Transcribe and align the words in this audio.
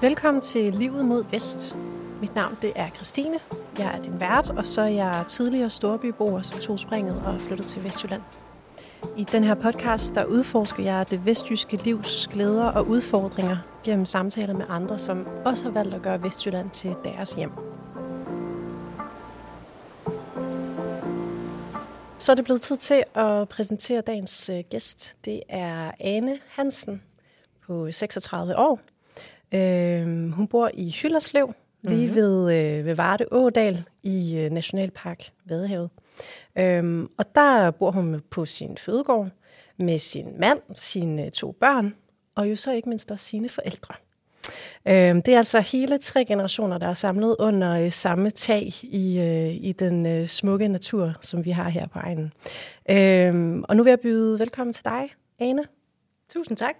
Velkommen 0.00 0.40
til 0.40 0.74
Livet 0.74 1.04
mod 1.04 1.24
Vest. 1.30 1.76
Mit 2.20 2.34
navn 2.34 2.56
det 2.62 2.72
er 2.76 2.90
Christine. 2.90 3.38
Jeg 3.78 3.94
er 3.96 4.02
din 4.02 4.20
vært, 4.20 4.50
og 4.50 4.66
så 4.66 4.80
er 4.80 4.86
jeg 4.86 5.24
tidligere 5.28 5.70
storbyboer, 5.70 6.42
som 6.42 6.58
tog 6.58 6.80
springet 6.80 7.22
og 7.26 7.40
flyttede 7.40 7.68
til 7.68 7.84
Vestjylland. 7.84 8.22
I 9.16 9.24
den 9.24 9.44
her 9.44 9.54
podcast, 9.54 10.14
der 10.14 10.24
udforsker 10.24 10.82
jeg 10.82 11.10
det 11.10 11.26
vestjyske 11.26 11.76
livs 11.76 12.28
glæder 12.28 12.64
og 12.64 12.88
udfordringer 12.88 13.56
gennem 13.84 14.06
samtaler 14.06 14.54
med 14.54 14.64
andre, 14.68 14.98
som 14.98 15.26
også 15.44 15.64
har 15.64 15.70
valgt 15.70 15.94
at 15.94 16.02
gøre 16.02 16.22
Vestjylland 16.22 16.70
til 16.70 16.94
deres 17.04 17.32
hjem. 17.32 17.50
Så 22.18 22.32
er 22.32 22.36
det 22.36 22.44
blevet 22.44 22.62
tid 22.62 22.76
til 22.76 23.04
at 23.14 23.48
præsentere 23.48 24.00
dagens 24.00 24.48
øh, 24.48 24.64
gæst. 24.70 25.16
Det 25.24 25.42
er 25.48 25.90
Ane 26.00 26.38
Hansen 26.48 27.02
på 27.66 27.92
36 27.92 28.58
år. 28.58 28.80
Øh, 29.54 30.30
hun 30.30 30.46
bor 30.46 30.70
i 30.74 30.90
Hyllerslev, 31.02 31.52
lige 31.82 32.00
mm-hmm. 32.00 32.16
ved, 32.16 32.54
øh, 32.54 32.86
ved 32.86 32.94
Varde 32.94 33.24
Ådal 33.30 33.84
i 34.02 34.38
øh, 34.38 34.50
Nationalpark 34.50 35.24
Vadehavet. 35.44 35.90
Øhm, 36.58 37.08
og 37.18 37.34
der 37.34 37.70
bor 37.70 37.90
hun 37.90 38.22
på 38.30 38.44
sin 38.44 38.76
fødegård 38.78 39.28
med 39.76 39.98
sin 39.98 40.40
mand, 40.40 40.60
sine 40.74 41.30
to 41.30 41.52
børn, 41.52 41.94
og 42.34 42.50
jo 42.50 42.56
så 42.56 42.72
ikke 42.72 42.88
mindst 42.88 43.10
også 43.10 43.26
sine 43.26 43.48
forældre. 43.48 43.94
Øhm, 44.88 45.22
det 45.22 45.34
er 45.34 45.38
altså 45.38 45.60
hele 45.60 45.98
tre 45.98 46.24
generationer, 46.24 46.78
der 46.78 46.86
er 46.86 46.94
samlet 46.94 47.36
under 47.38 47.80
øh, 47.80 47.92
samme 47.92 48.30
tag 48.30 48.72
i, 48.82 49.18
øh, 49.18 49.64
i 49.64 49.72
den 49.72 50.06
øh, 50.06 50.28
smukke 50.28 50.68
natur, 50.68 51.12
som 51.20 51.44
vi 51.44 51.50
har 51.50 51.68
her 51.68 51.86
på 51.86 51.98
egnen. 51.98 52.32
Øhm, 52.90 53.64
og 53.68 53.76
nu 53.76 53.82
vil 53.82 53.90
jeg 53.90 54.00
byde 54.00 54.38
velkommen 54.38 54.72
til 54.72 54.84
dig, 54.84 55.10
Ane. 55.38 55.64
Tusind 56.28 56.56
tak. 56.56 56.74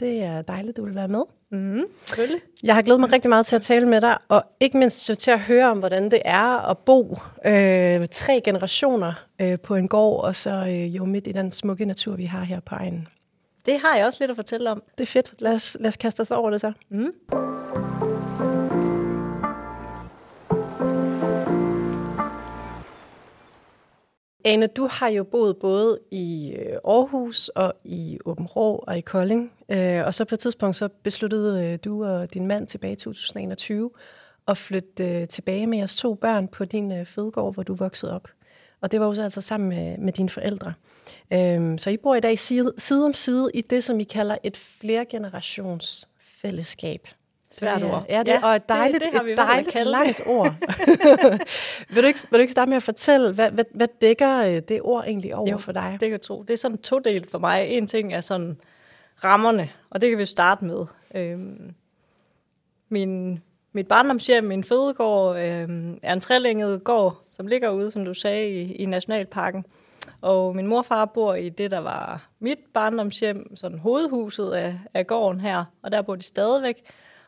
Det 0.00 0.22
er 0.22 0.42
dejligt, 0.42 0.76
du 0.76 0.84
vil 0.84 0.94
være 0.94 1.08
med. 1.08 1.22
Mm, 1.50 1.82
selvfølgelig. 2.02 2.40
Jeg 2.62 2.74
har 2.74 2.82
glædet 2.82 3.00
mig 3.00 3.12
rigtig 3.12 3.28
meget 3.28 3.46
til 3.46 3.56
at 3.56 3.62
tale 3.62 3.88
med 3.88 4.00
dig, 4.00 4.18
og 4.28 4.44
ikke 4.60 4.78
mindst 4.78 5.10
til 5.18 5.30
at 5.30 5.40
høre 5.40 5.70
om, 5.70 5.78
hvordan 5.78 6.10
det 6.10 6.22
er 6.24 6.70
at 6.70 6.78
bo 6.78 7.18
øh, 7.46 8.08
tre 8.10 8.40
generationer 8.44 9.12
øh, 9.40 9.58
på 9.58 9.74
en 9.74 9.88
gård, 9.88 10.24
og 10.24 10.36
så 10.36 10.50
øh, 10.50 10.96
jo 10.96 11.04
midt 11.04 11.26
i 11.26 11.32
den 11.32 11.52
smukke 11.52 11.84
natur, 11.84 12.16
vi 12.16 12.24
har 12.24 12.44
her 12.44 12.60
på 12.60 12.74
egnen. 12.74 13.08
Det 13.66 13.78
har 13.84 13.96
jeg 13.96 14.06
også 14.06 14.18
lidt 14.20 14.30
at 14.30 14.36
fortælle 14.36 14.70
om. 14.70 14.82
Det 14.98 15.04
er 15.04 15.06
fedt. 15.06 15.34
Lad 15.42 15.52
os, 15.52 15.76
lad 15.80 15.88
os 15.88 15.96
kaste 15.96 16.20
os 16.20 16.30
over 16.30 16.50
det 16.50 16.60
så. 16.60 16.72
Mm. 16.88 17.12
Ane, 24.44 24.66
du 24.66 24.86
har 24.86 25.08
jo 25.08 25.24
boet 25.24 25.56
både 25.56 25.98
i 26.10 26.54
øh, 26.58 26.76
Aarhus 26.84 27.48
og 27.48 27.74
i 27.84 28.18
Åben 28.24 28.46
Rå 28.46 28.76
og 28.76 28.98
i 28.98 29.00
Kolding. 29.00 29.52
Øh, 29.68 30.06
og 30.06 30.14
så 30.14 30.24
på 30.24 30.34
et 30.34 30.38
tidspunkt 30.38 30.76
så 30.76 30.88
besluttede 31.02 31.66
øh, 31.66 31.78
du 31.84 32.04
og 32.04 32.34
din 32.34 32.46
mand 32.46 32.66
tilbage 32.66 32.92
i 32.92 32.96
2021 32.96 33.90
at 34.48 34.56
flytte 34.56 35.26
tilbage 35.26 35.66
med 35.66 35.78
jeres 35.78 35.96
to 35.96 36.14
børn 36.14 36.48
på 36.48 36.64
din 36.64 37.06
fødegård, 37.06 37.54
hvor 37.54 37.62
du 37.62 37.74
voksede 37.74 38.14
op. 38.14 38.28
Og 38.80 38.92
det 38.92 39.00
var 39.00 39.06
også 39.06 39.22
altså 39.22 39.40
sammen 39.40 39.68
med, 39.68 39.98
med 39.98 40.12
dine 40.12 40.30
forældre. 40.30 40.72
Øhm, 41.32 41.78
så 41.78 41.90
I 41.90 41.96
bor 41.96 42.14
i 42.14 42.20
dag 42.20 42.38
side, 42.38 42.72
side 42.78 43.04
om 43.04 43.14
side 43.14 43.50
i 43.54 43.60
det, 43.60 43.84
som 43.84 44.00
I 44.00 44.04
kalder 44.04 44.36
et 44.42 44.56
flergenerationsfællesskab. 44.56 47.08
Svært 47.52 47.82
ord. 47.82 48.06
Ja, 48.08 48.18
det, 48.18 48.28
ja, 48.28 48.46
og 48.46 48.56
et 48.56 48.68
dejligt, 48.68 49.04
det, 49.04 49.22
det 49.22 49.30
et 49.30 49.36
dejligt 49.36 49.86
langt 49.86 50.22
ord. 50.26 50.46
vil, 51.94 52.02
du 52.02 52.06
ikke, 52.06 52.20
vil 52.30 52.38
du 52.38 52.40
ikke 52.40 52.52
starte 52.52 52.68
med 52.68 52.76
at 52.76 52.82
fortælle, 52.82 53.32
hvad, 53.32 53.50
hvad, 53.50 53.64
hvad 53.74 53.88
dækker 54.00 54.42
øh, 54.42 54.62
det 54.68 54.80
ord 54.82 55.04
egentlig 55.04 55.34
over 55.34 55.50
jo, 55.50 55.58
for 55.58 55.72
dig? 55.72 55.98
det 56.00 56.10
kan 56.10 56.20
tro. 56.20 56.42
Det 56.42 56.50
er 56.50 56.58
sådan 56.58 56.78
to 56.78 56.98
delt 56.98 57.30
for 57.30 57.38
mig. 57.38 57.66
En 57.66 57.86
ting 57.86 58.14
er 58.14 58.20
sådan 58.20 58.56
rammerne, 59.24 59.68
og 59.90 60.00
det 60.00 60.10
kan 60.10 60.18
vi 60.18 60.26
starte 60.26 60.64
med. 60.64 60.86
Øhm, 61.14 61.74
min, 62.88 63.42
mit 63.72 63.88
barndomshjem, 63.88 64.44
min 64.44 64.64
fødegård, 64.64 65.36
øhm, 65.36 65.98
er 66.02 66.12
en 66.12 66.20
trelænget 66.20 66.84
gård, 66.84 67.22
som 67.30 67.46
ligger 67.46 67.70
ude, 67.70 67.90
som 67.90 68.04
du 68.04 68.14
sagde, 68.14 68.50
i, 68.50 68.74
i 68.74 68.86
Nationalparken. 68.86 69.64
Og 70.20 70.56
min 70.56 70.66
morfar 70.66 71.04
bor 71.04 71.34
i 71.34 71.48
det, 71.48 71.70
der 71.70 71.80
var 71.80 72.28
mit 72.38 72.58
barndomshjem, 72.74 73.56
sådan 73.56 73.78
hovedhuset 73.78 74.52
af, 74.52 74.78
af 74.94 75.06
gården 75.06 75.40
her, 75.40 75.64
og 75.82 75.92
der 75.92 76.02
bor 76.02 76.16
de 76.16 76.22
stadigvæk. 76.22 76.82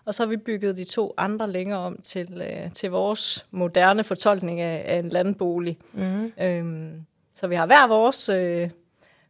Og 0.05 0.15
så 0.15 0.23
har 0.23 0.29
vi 0.29 0.37
bygget 0.37 0.77
de 0.77 0.85
to 0.85 1.15
andre 1.17 1.51
længere 1.51 1.79
om 1.79 1.99
til, 2.03 2.43
øh, 2.51 2.73
til 2.73 2.91
vores 2.91 3.47
moderne 3.51 4.05
fortolkning 4.05 4.61
af, 4.61 4.85
af 4.87 4.99
en 4.99 5.09
landbolig. 5.09 5.79
Mm. 5.93 6.33
Øhm, 6.41 7.07
så 7.35 7.47
vi 7.47 7.55
har 7.55 7.67
hver 7.67 7.87
vores 7.87 8.29
øh, 8.29 8.71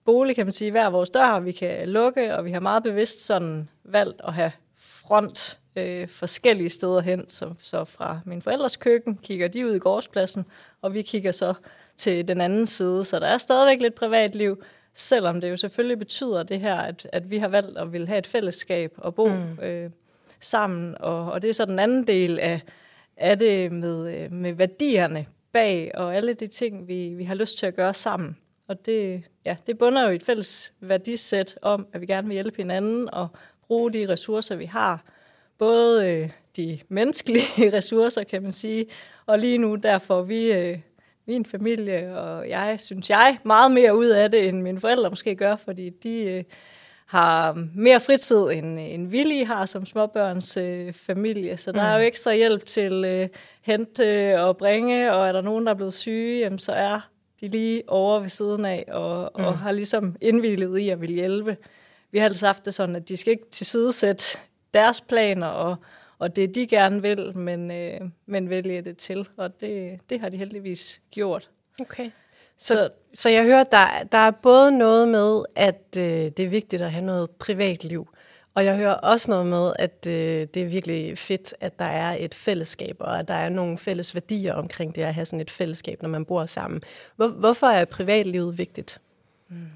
bolig, 0.04 0.36
kan 0.36 0.46
man 0.46 0.52
sige, 0.52 0.70
hver 0.70 0.90
vores 0.90 1.10
dør, 1.10 1.40
vi 1.40 1.52
kan 1.52 1.88
lukke, 1.88 2.36
og 2.36 2.44
vi 2.44 2.50
har 2.50 2.60
meget 2.60 2.82
bevidst 2.82 3.24
sådan 3.24 3.68
valgt 3.84 4.20
at 4.24 4.32
have 4.32 4.52
front 4.78 5.58
øh, 5.76 6.08
forskellige 6.08 6.70
steder 6.70 7.00
hen. 7.00 7.28
Så, 7.28 7.54
så 7.58 7.84
fra 7.84 8.20
min 8.24 8.42
forældres 8.42 8.76
køkken 8.76 9.16
kigger 9.16 9.48
de 9.48 9.66
ud 9.66 9.74
i 9.74 9.78
gårdspladsen, 9.78 10.44
og 10.82 10.94
vi 10.94 11.02
kigger 11.02 11.32
så 11.32 11.54
til 11.96 12.28
den 12.28 12.40
anden 12.40 12.66
side. 12.66 13.04
Så 13.04 13.18
der 13.18 13.26
er 13.26 13.38
stadigvæk 13.38 13.80
lidt 13.80 13.94
privatliv, 13.94 14.62
selvom 14.94 15.40
det 15.40 15.50
jo 15.50 15.56
selvfølgelig 15.56 15.98
betyder 15.98 16.42
det 16.42 16.60
her, 16.60 16.76
at, 16.76 17.08
at 17.12 17.30
vi 17.30 17.38
har 17.38 17.48
valgt 17.48 17.78
at 17.78 17.92
ville 17.92 18.06
have 18.06 18.18
et 18.18 18.26
fællesskab 18.26 18.92
og 18.98 19.14
bo 19.14 19.28
mm. 19.28 19.58
øh, 19.62 19.90
sammen. 20.44 20.94
Og, 21.00 21.32
og 21.32 21.42
det 21.42 21.50
er 21.50 21.54
så 21.54 21.64
den 21.64 21.78
anden 21.78 22.06
del 22.06 22.38
af, 22.38 22.60
af 23.16 23.38
det 23.38 23.72
med, 23.72 24.14
øh, 24.14 24.32
med 24.32 24.52
værdierne 24.52 25.26
bag 25.52 25.90
og 25.94 26.16
alle 26.16 26.34
de 26.34 26.46
ting, 26.46 26.88
vi, 26.88 27.08
vi 27.08 27.24
har 27.24 27.34
lyst 27.34 27.58
til 27.58 27.66
at 27.66 27.74
gøre 27.74 27.94
sammen. 27.94 28.36
Og 28.68 28.86
det, 28.86 29.22
ja, 29.44 29.56
det 29.66 29.78
bunder 29.78 30.04
jo 30.04 30.10
i 30.10 30.14
et 30.14 30.22
fælles 30.22 30.74
værdisæt 30.80 31.58
om, 31.62 31.86
at 31.92 32.00
vi 32.00 32.06
gerne 32.06 32.28
vil 32.28 32.34
hjælpe 32.34 32.56
hinanden 32.56 33.14
og 33.14 33.28
bruge 33.66 33.92
de 33.92 34.08
ressourcer, 34.08 34.56
vi 34.56 34.64
har. 34.64 35.04
Både 35.58 36.10
øh, 36.10 36.30
de 36.56 36.78
menneskelige 36.88 37.46
ressourcer, 37.76 38.24
kan 38.24 38.42
man 38.42 38.52
sige, 38.52 38.86
og 39.26 39.38
lige 39.38 39.58
nu 39.58 39.74
der 39.74 39.98
får 39.98 40.22
vi, 40.22 40.52
øh, 40.52 40.78
min 41.26 41.44
familie 41.44 42.18
og 42.18 42.48
jeg, 42.48 42.80
synes 42.80 43.10
jeg, 43.10 43.38
meget 43.44 43.72
mere 43.72 43.96
ud 43.96 44.06
af 44.06 44.30
det, 44.30 44.48
end 44.48 44.62
mine 44.62 44.80
forældre 44.80 45.10
måske 45.10 45.36
gør, 45.36 45.56
fordi 45.56 45.90
de 45.90 46.30
øh, 46.30 46.44
har 47.12 47.66
mere 47.74 48.00
fritid, 48.00 48.50
end, 48.52 48.78
end 48.80 49.08
vi 49.08 49.22
lige 49.22 49.46
har 49.46 49.66
som 49.66 49.86
småbørns 49.86 50.56
øh, 50.56 50.92
familie. 50.92 51.56
Så 51.56 51.72
der 51.72 51.82
mm. 51.82 51.88
er 51.88 51.98
jo 51.98 52.06
ekstra 52.06 52.34
hjælp 52.34 52.66
til 52.66 53.04
øh, 53.04 53.28
hente 53.62 54.40
og 54.40 54.56
bringe, 54.56 55.12
og 55.12 55.28
er 55.28 55.32
der 55.32 55.40
nogen, 55.40 55.66
der 55.66 55.72
er 55.72 55.76
blevet 55.76 55.94
syge, 55.94 56.38
jamen, 56.38 56.58
så 56.58 56.72
er 56.72 57.00
de 57.40 57.48
lige 57.48 57.82
over 57.86 58.20
ved 58.20 58.28
siden 58.28 58.64
af, 58.64 58.84
og, 58.88 59.30
mm. 59.38 59.44
og 59.44 59.58
har 59.58 59.72
ligesom 59.72 60.16
indvillet 60.20 60.78
i 60.78 60.88
at 60.88 61.00
vil 61.00 61.10
hjælpe. 61.10 61.56
Vi 62.10 62.18
har 62.18 62.24
altså 62.24 62.46
haft 62.46 62.64
det 62.64 62.74
sådan, 62.74 62.96
at 62.96 63.08
de 63.08 63.16
skal 63.16 63.30
ikke 63.30 63.50
tilsidesætte 63.50 64.38
deres 64.74 65.00
planer, 65.00 65.46
og, 65.46 65.76
og 66.18 66.36
det 66.36 66.54
de 66.54 66.66
gerne 66.66 67.02
vil, 67.02 67.38
men, 67.38 67.70
øh, 67.70 68.00
men 68.26 68.50
vælge 68.50 68.82
det 68.82 68.96
til, 68.96 69.28
og 69.36 69.60
det, 69.60 70.00
det 70.10 70.20
har 70.20 70.28
de 70.28 70.36
heldigvis 70.36 71.02
gjort. 71.10 71.50
Okay. 71.80 72.10
Så, 72.58 72.72
så, 72.74 72.88
så 73.14 73.28
jeg 73.28 73.44
hører, 73.44 73.64
der, 73.64 73.86
der 74.12 74.18
er 74.18 74.30
både 74.30 74.78
noget 74.78 75.08
med, 75.08 75.42
at 75.56 75.96
øh, 75.98 76.04
det 76.04 76.40
er 76.40 76.48
vigtigt 76.48 76.82
at 76.82 76.92
have 76.92 77.04
noget 77.04 77.30
privatliv, 77.30 78.08
og 78.54 78.64
jeg 78.64 78.76
hører 78.76 78.94
også 78.94 79.30
noget 79.30 79.46
med, 79.46 79.72
at 79.78 80.06
øh, 80.06 80.46
det 80.54 80.56
er 80.56 80.66
virkelig 80.66 81.18
fedt, 81.18 81.54
at 81.60 81.78
der 81.78 81.84
er 81.84 82.16
et 82.18 82.34
fællesskab, 82.34 82.96
og 83.00 83.18
at 83.18 83.28
der 83.28 83.34
er 83.34 83.48
nogle 83.48 83.78
fælles 83.78 84.14
værdier 84.14 84.54
omkring 84.54 84.94
det 84.94 85.02
at 85.02 85.14
have 85.14 85.24
sådan 85.24 85.40
et 85.40 85.50
fællesskab, 85.50 86.02
når 86.02 86.08
man 86.08 86.24
bor 86.24 86.46
sammen. 86.46 86.82
Hvor, 87.16 87.28
hvorfor 87.28 87.66
er 87.66 87.84
privatlivet 87.84 88.58
vigtigt? 88.58 89.00
Hmm. 89.48 89.66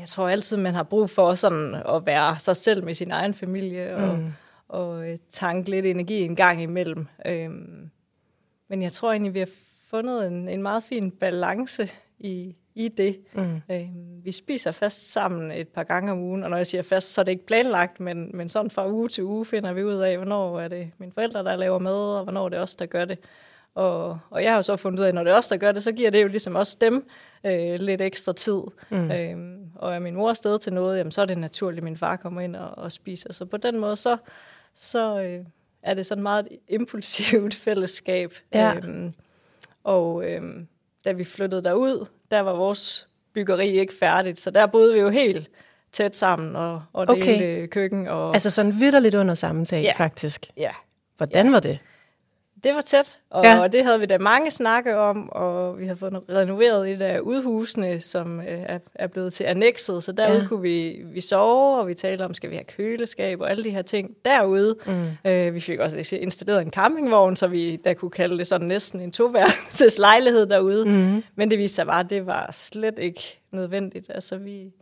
Jeg 0.00 0.08
tror 0.08 0.28
altid, 0.28 0.56
man 0.56 0.74
har 0.74 0.82
brug 0.82 1.10
for 1.10 1.34
sådan 1.34 1.74
at 1.74 2.06
være 2.06 2.38
sig 2.38 2.56
selv 2.56 2.84
med 2.84 2.94
sin 2.94 3.10
egen 3.10 3.34
familie, 3.34 3.96
og, 3.96 4.18
mm. 4.18 4.32
og 4.68 5.10
øh, 5.10 5.18
tanke 5.28 5.70
lidt 5.70 5.86
energi 5.86 6.20
en 6.20 6.36
gang 6.36 6.62
imellem. 6.62 7.06
Øhm, 7.26 7.90
men 8.68 8.82
jeg 8.82 8.92
tror 8.92 9.12
egentlig, 9.12 9.34
vi 9.34 9.38
har 9.38 9.48
fundet 9.90 10.26
en, 10.26 10.48
en 10.48 10.62
meget 10.62 10.84
fin 10.84 11.10
balance 11.10 11.90
i, 12.18 12.56
i 12.74 12.88
det. 12.88 13.20
Mm. 13.32 13.60
Øh, 13.70 13.88
vi 14.24 14.32
spiser 14.32 14.72
fast 14.72 15.12
sammen 15.12 15.50
et 15.50 15.68
par 15.68 15.82
gange 15.82 16.12
om 16.12 16.18
ugen, 16.18 16.44
og 16.44 16.50
når 16.50 16.56
jeg 16.56 16.66
siger 16.66 16.82
fast, 16.82 17.12
så 17.12 17.20
er 17.20 17.22
det 17.22 17.32
ikke 17.32 17.46
planlagt, 17.46 18.00
men, 18.00 18.30
men 18.36 18.48
sådan 18.48 18.70
fra 18.70 18.90
uge 18.90 19.08
til 19.08 19.24
uge 19.24 19.44
finder 19.44 19.72
vi 19.72 19.84
ud 19.84 19.94
af, 19.94 20.16
hvornår 20.16 20.60
er 20.60 20.68
det 20.68 20.90
mine 20.98 21.12
forældre, 21.12 21.44
der 21.44 21.56
laver 21.56 21.78
mad, 21.78 22.18
og 22.18 22.22
hvornår 22.22 22.44
er 22.44 22.48
det 22.48 22.58
os, 22.58 22.76
der 22.76 22.86
gør 22.86 23.04
det. 23.04 23.18
Og, 23.74 24.18
og 24.30 24.42
jeg 24.42 24.50
har 24.50 24.56
jo 24.56 24.62
så 24.62 24.76
fundet 24.76 24.98
ud 24.98 25.04
af, 25.04 25.08
at 25.08 25.14
når 25.14 25.24
det 25.24 25.32
er 25.32 25.36
os, 25.36 25.46
der 25.46 25.56
gør 25.56 25.72
det, 25.72 25.82
så 25.82 25.92
giver 25.92 26.10
det 26.10 26.22
jo 26.22 26.28
ligesom 26.28 26.56
også 26.56 26.76
dem 26.80 27.08
øh, 27.46 27.80
lidt 27.80 28.00
ekstra 28.00 28.32
tid. 28.32 28.60
Mm. 28.90 29.10
Øh, 29.10 29.58
og 29.74 29.94
er 29.94 29.98
min 29.98 30.14
mor 30.14 30.30
afsted 30.30 30.58
til 30.58 30.72
noget, 30.72 30.98
jamen, 30.98 31.10
så 31.10 31.22
er 31.22 31.26
det 31.26 31.38
naturligt, 31.38 31.78
at 31.78 31.84
min 31.84 31.96
far 31.96 32.16
kommer 32.16 32.40
ind 32.40 32.56
og, 32.56 32.78
og 32.78 32.92
spiser. 32.92 33.32
Så 33.32 33.44
på 33.44 33.56
den 33.56 33.78
måde, 33.78 33.96
så, 33.96 34.16
så 34.74 35.22
øh, 35.22 35.44
er 35.82 35.94
det 35.94 36.06
sådan 36.06 36.22
meget 36.22 36.48
impulsivt 36.68 37.54
fællesskab. 37.64 38.34
Ja. 38.54 38.74
Øh, 38.74 39.12
og 39.84 40.30
øh, 40.30 40.42
da 41.04 41.12
vi 41.12 41.24
flyttede 41.24 41.64
derud, 41.64 42.06
der 42.30 42.40
var 42.40 42.52
vores 42.52 43.08
byggeri 43.34 43.68
ikke 43.68 43.94
færdigt, 43.94 44.40
så 44.40 44.50
der 44.50 44.66
boede 44.66 44.94
vi 44.94 45.00
jo 45.00 45.08
helt 45.08 45.50
tæt 45.92 46.16
sammen 46.16 46.56
og, 46.56 46.82
og 46.92 47.06
delte 47.06 47.20
okay. 47.22 47.66
køkken. 47.66 48.08
Og... 48.08 48.32
Altså 48.32 48.50
sådan 48.50 48.80
vidderligt 48.80 49.14
under 49.14 49.34
samme 49.34 49.64
tag, 49.64 49.82
ja. 49.82 49.92
faktisk? 49.96 50.46
Ja. 50.56 50.70
Hvordan 51.16 51.46
ja. 51.46 51.52
var 51.52 51.60
det? 51.60 51.78
Det 52.64 52.74
var 52.74 52.80
tæt, 52.80 53.18
og, 53.30 53.44
Ja. 53.44 53.68
det 53.72 53.84
havde 53.84 54.00
vi 54.00 54.06
da 54.06 54.18
mange 54.18 54.50
snakke 54.50 54.96
om, 54.96 55.28
og 55.32 55.78
vi 55.78 55.86
har 55.86 55.94
fået 55.94 56.22
renoveret 56.30 56.90
et 56.92 57.02
af 57.02 57.18
udhusene, 57.20 58.00
som 58.00 58.40
øh, 58.40 58.46
er, 58.66 58.78
er 58.94 59.06
blevet 59.06 59.32
til 59.32 59.44
annexet, 59.44 60.04
så 60.04 60.12
derude 60.12 60.38
ja. 60.38 60.46
kunne 60.46 60.62
vi, 60.62 61.02
vi 61.04 61.20
sove, 61.20 61.80
og 61.80 61.88
vi 61.88 61.94
talte 61.94 62.22
om, 62.22 62.34
skal 62.34 62.50
vi 62.50 62.54
have 62.54 62.64
køleskab 62.64 63.40
og 63.40 63.50
alle 63.50 63.64
de 63.64 63.70
her 63.70 63.82
ting 63.82 64.10
derude. 64.24 64.76
Mm. 64.86 65.30
Øh, 65.30 65.54
vi 65.54 65.60
fik 65.60 65.78
også 65.78 66.16
installeret 66.20 66.62
en 66.62 66.70
campingvogn, 66.70 67.36
så 67.36 67.46
vi 67.46 67.76
der 67.76 67.94
kunne 67.94 68.10
kalde 68.10 68.38
det 68.38 68.46
sådan 68.46 68.66
næsten 68.66 69.00
en 69.00 69.12
toværelses 69.12 69.98
lejlighed 69.98 70.46
derude. 70.46 70.88
Mm. 70.88 71.22
Men 71.34 71.50
det 71.50 71.58
viste 71.58 71.74
sig 71.74 71.86
bare, 71.86 72.00
at 72.00 72.10
det 72.10 72.26
var 72.26 72.48
slet 72.52 72.98
ikke 72.98 73.40
nødvendigt. 73.52 74.10
Altså, 74.14 74.36
vi, 74.36 74.72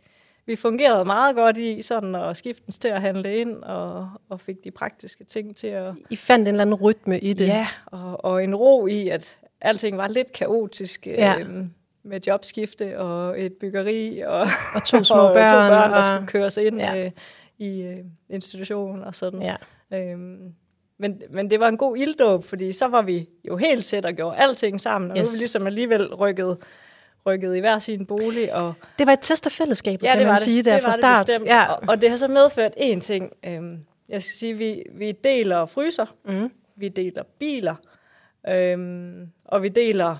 vi 0.49 0.55
fungerede 0.55 1.05
meget 1.05 1.35
godt 1.35 1.57
i 1.57 1.81
sådan 1.81 2.15
at 2.15 2.37
skiftes 2.37 2.79
til 2.79 2.87
at 2.87 3.01
handle 3.01 3.37
ind, 3.37 3.63
og, 3.63 4.09
og 4.29 4.41
fik 4.41 4.63
de 4.63 4.71
praktiske 4.71 5.23
ting 5.23 5.55
til 5.55 5.67
at... 5.67 5.93
I 6.09 6.15
fandt 6.15 6.47
en 6.47 6.53
eller 6.53 6.61
anden 6.61 6.75
rytme 6.75 7.19
i 7.19 7.33
det. 7.33 7.47
Ja, 7.47 7.67
og, 7.85 8.25
og 8.25 8.43
en 8.43 8.55
ro 8.55 8.87
i, 8.87 9.09
at 9.09 9.37
alting 9.61 9.97
var 9.97 10.07
lidt 10.07 10.31
kaotisk 10.31 11.07
Ja. 11.07 11.39
øhm, 11.39 11.69
med 12.03 12.19
jobskifte 12.27 12.99
og 12.99 13.41
et 13.41 13.53
byggeri 13.53 14.19
og, 14.19 14.47
Og 14.75 14.85
to 14.85 15.03
små 15.03 15.17
og 15.27 15.33
børn. 15.33 15.49
to 15.49 15.55
børn, 15.55 15.91
der 15.91 15.97
og... 15.97 16.03
skulle 16.05 16.27
køres 16.27 16.57
ind 16.57 16.79
Ja. 16.81 17.05
øh, 17.05 17.11
i 17.57 17.81
øh, 17.81 17.97
institutionen 18.29 19.03
og 19.03 19.15
sådan. 19.15 19.41
Ja. 19.41 19.55
Øhm, 19.93 20.53
men, 20.97 21.21
men 21.29 21.49
det 21.49 21.59
var 21.59 21.67
en 21.67 21.77
god 21.77 21.97
ilddåb, 21.97 22.43
fordi 22.45 22.71
så 22.71 22.87
var 22.87 23.01
vi 23.01 23.29
jo 23.47 23.57
helt 23.57 23.85
tæt 23.85 24.05
og 24.05 24.13
gjorde 24.13 24.37
alting 24.37 24.81
sammen, 24.81 25.11
og 25.11 25.17
yes. 25.17 25.21
nu 25.23 25.29
er 25.29 25.37
vi 25.37 25.41
ligesom 25.41 25.67
alligevel 25.67 26.15
rykket, 26.15 26.57
rykket 27.29 27.55
i 27.55 27.59
hver 27.59 27.79
sin 27.79 28.05
bolig. 28.05 28.53
Og, 28.53 28.73
Det 28.99 29.07
var 29.07 29.13
et 29.13 29.19
test 29.21 29.45
af 29.45 29.51
fællesskabet, 29.51 30.03
ja, 30.03 30.09
kan 30.09 30.17
det 30.19 30.25
man 30.27 30.31
var 30.31 30.35
sige, 30.35 30.57
det. 30.57 30.65
der 30.65 30.73
det 30.73 30.83
fra 30.83 30.91
start. 30.91 31.17
Det 31.17 31.25
bestemt. 31.27 31.47
ja. 31.47 31.73
og, 31.73 31.79
og 31.87 32.01
det 32.01 32.09
har 32.09 32.17
så 32.17 32.27
medført 32.27 32.71
én 32.77 32.99
ting. 32.99 33.33
Øhm, 33.45 33.85
jeg 34.09 34.21
skal 34.23 34.35
sige, 34.35 34.53
vi, 34.53 34.83
vi 34.91 35.11
deler 35.11 35.65
fryser, 35.65 36.05
Mm. 36.25 36.51
vi 36.75 36.87
deler 36.87 37.23
biler, 37.39 37.75
øhm, 38.47 39.29
og 39.45 39.63
vi 39.63 39.69
deler 39.69 40.15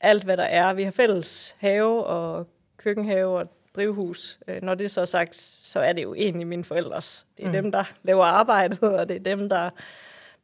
alt, 0.00 0.24
hvad 0.24 0.36
der 0.36 0.44
er. 0.44 0.74
Vi 0.74 0.82
har 0.82 0.90
fælles 0.90 1.56
have 1.58 2.06
og 2.06 2.46
køkkenhave 2.76 3.38
og 3.38 3.46
drivhus. 3.76 4.38
Øh, 4.48 4.62
når 4.62 4.74
det 4.74 4.90
så 4.90 5.00
er 5.00 5.04
sagt, 5.04 5.34
så 5.36 5.80
er 5.80 5.92
det 5.92 6.02
jo 6.02 6.14
egentlig 6.14 6.46
mine 6.46 6.64
forældres. 6.64 7.26
Det 7.36 7.42
er 7.44 7.46
mm. 7.48 7.52
dem, 7.52 7.72
der 7.72 7.84
laver 8.02 8.24
arbejdet, 8.24 8.82
og 9.00 9.08
det 9.08 9.16
er 9.16 9.20
dem, 9.36 9.48
der, 9.48 9.70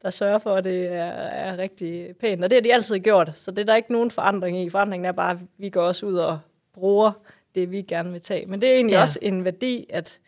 der 0.04 0.10
sørger 0.10 0.38
for, 0.38 0.54
at 0.54 0.64
det 0.64 0.86
er, 0.86 1.04
er 1.04 1.58
rigtig 1.58 2.16
pænt. 2.16 2.44
Og 2.44 2.50
det 2.50 2.56
har 2.56 2.60
de 2.62 2.74
altid 2.74 2.98
gjort, 2.98 3.30
så 3.34 3.50
det 3.50 3.58
er 3.58 3.64
der 3.64 3.76
ikke 3.76 3.92
nogen 3.92 4.10
forandring 4.10 4.58
i. 4.62 4.68
Forandringen 4.70 5.04
er 5.04 5.12
bare, 5.12 5.30
at 5.30 5.38
vi 5.58 5.68
går 5.70 5.82
også 5.82 6.06
ud 6.06 6.14
og 6.14 6.38
bruger 6.74 7.12
det, 7.54 7.70
vi 7.70 7.82
gerne 7.82 8.12
vil 8.12 8.20
tage. 8.20 8.46
Men 8.46 8.60
det 8.60 8.70
er 8.70 8.74
egentlig 8.74 8.94
Ja. 8.94 9.00
også 9.00 9.18
en 9.22 9.44
værdi, 9.44 9.86
at, 9.90 10.20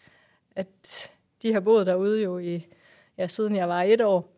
at 0.56 1.10
de 1.42 1.52
har 1.52 1.60
boet 1.60 1.86
derude 1.86 2.22
jo 2.22 2.38
i, 2.38 2.66
ja, 3.18 3.28
siden 3.28 3.56
jeg 3.56 3.68
var 3.68 3.82
et 3.82 4.00
år, 4.00 4.32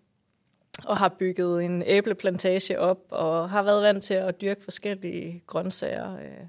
og 0.84 0.96
har 0.96 1.08
bygget 1.08 1.64
en 1.64 1.82
æbleplantage 1.86 2.78
op, 2.80 2.98
og 3.10 3.50
har 3.50 3.62
været 3.62 3.82
vant 3.82 4.04
til 4.04 4.14
at 4.14 4.40
dyrke 4.40 4.64
forskellige 4.64 5.42
grøntsager. 5.46 6.14
Øh. 6.14 6.46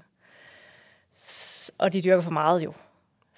Og 1.78 1.92
de 1.92 2.02
dyrker 2.02 2.22
for 2.22 2.30
meget 2.30 2.64
jo. 2.64 2.72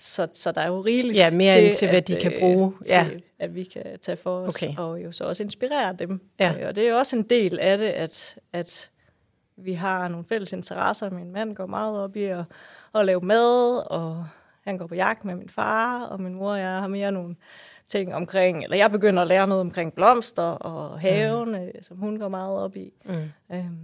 Så, 0.05 0.29
så 0.35 0.53
der 0.53 0.61
er 0.61 0.67
jo 0.67 0.81
rigeligt 0.81 1.17
Ja, 1.17 1.31
mere 1.31 1.55
til, 1.55 1.65
end 1.67 1.75
til, 1.75 1.89
hvad 1.89 1.97
at, 1.99 2.09
de 2.09 2.17
kan 2.21 2.33
øh, 2.33 2.41
bruge. 2.41 2.73
Ja. 2.89 3.07
Til, 3.11 3.23
at 3.39 3.55
vi 3.55 3.65
kan 3.65 3.99
tage 4.03 4.17
for 4.17 4.37
os, 4.41 4.55
Okay. 4.63 4.69
okay. 4.73 4.79
og 4.83 5.05
jo 5.05 5.13
så 5.13 5.25
også 5.25 5.43
inspirere 5.43 5.93
dem. 5.99 6.21
Ja. 6.41 6.55
Øh, 6.61 6.69
Og 6.69 6.77
det 6.77 6.85
er 6.87 6.91
jo 6.91 6.97
også 6.97 7.17
en 7.17 7.23
del 7.23 7.59
af 7.59 7.79
det, 7.79 7.87
at, 7.87 8.39
at 8.53 8.91
vi 9.57 9.73
har 9.73 10.09
nogle 10.09 10.25
fælles 10.25 10.53
interesser. 10.53 11.11
Min 11.11 11.33
mand 11.33 11.55
går 11.55 11.67
meget 11.67 12.01
op 12.01 12.17
i 12.17 12.23
at, 12.25 12.45
at 12.95 13.07
lave 13.07 13.21
mad, 13.21 13.87
og 13.91 14.27
han 14.65 14.79
går 14.79 14.87
på 14.87 14.95
jagt 14.95 15.25
med 15.25 15.35
min 15.35 15.49
far, 15.49 16.05
og 16.05 16.21
min 16.21 16.35
mor 16.35 16.53
og 16.53 16.59
jeg 16.59 16.69
har 16.71 16.87
mere 16.89 17.13
nogle 17.13 17.37
ting 17.87 18.15
omkring, 18.15 18.65
eller 18.65 18.77
jeg 18.77 18.91
begynder 18.91 19.23
at 19.23 19.29
lære 19.29 19.47
noget 19.47 19.61
omkring 19.61 19.95
blomster 19.95 20.43
og 20.43 21.01
haven, 21.01 21.51
mm. 21.51 21.83
som 21.83 21.97
hun 21.97 22.19
går 22.19 22.29
meget 22.29 22.59
op 22.59 22.77
i. 22.77 22.93
Mm. 23.05 23.15
Øhm, 23.53 23.79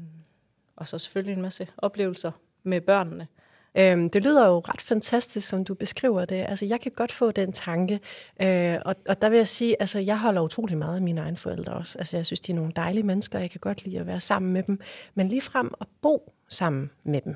og 0.76 0.86
så 0.88 0.98
selvfølgelig 0.98 1.36
en 1.36 1.42
masse 1.42 1.68
oplevelser 1.78 2.30
med 2.62 2.80
børnene. 2.80 3.26
Øhm, 3.74 4.10
det 4.10 4.24
lyder 4.24 4.46
jo 4.46 4.58
ret 4.58 4.80
fantastisk, 4.80 5.48
som 5.48 5.64
du 5.64 5.74
beskriver 5.74 6.24
det. 6.24 6.46
Altså, 6.48 6.66
jeg 6.66 6.80
kan 6.80 6.92
godt 6.96 7.12
få 7.12 7.30
den 7.30 7.52
tanke, 7.52 8.00
øh, 8.42 8.76
og, 8.84 8.94
og 9.08 9.22
der 9.22 9.28
vil 9.28 9.36
jeg 9.36 9.46
sige, 9.46 9.76
altså, 9.80 9.98
jeg 9.98 10.18
holder 10.18 10.40
utrolig 10.40 10.78
meget 10.78 10.96
af 10.96 11.02
mine 11.02 11.20
egne 11.20 11.36
forældre 11.36 11.72
også. 11.72 11.98
Altså, 11.98 12.16
jeg 12.16 12.26
synes, 12.26 12.40
de 12.40 12.52
er 12.52 12.56
nogle 12.56 12.72
dejlige 12.76 13.04
mennesker, 13.04 13.38
og 13.38 13.42
jeg 13.42 13.50
kan 13.50 13.60
godt 13.60 13.84
lide 13.84 13.98
at 13.98 14.06
være 14.06 14.20
sammen 14.20 14.52
med 14.52 14.62
dem. 14.62 14.80
Men 15.14 15.28
lige 15.28 15.40
frem 15.40 15.74
at 15.80 15.86
bo 16.02 16.32
sammen 16.48 16.90
med 17.04 17.20
dem, 17.20 17.34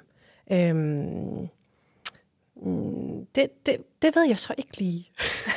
øhm, 0.53 1.49
mm, 2.65 3.27
det, 3.35 3.67
det, 3.67 3.77
det 4.03 4.17
ved 4.17 4.29
jeg 4.29 4.39
så 4.39 4.55
ikke 4.59 4.79
lige. 4.79 5.09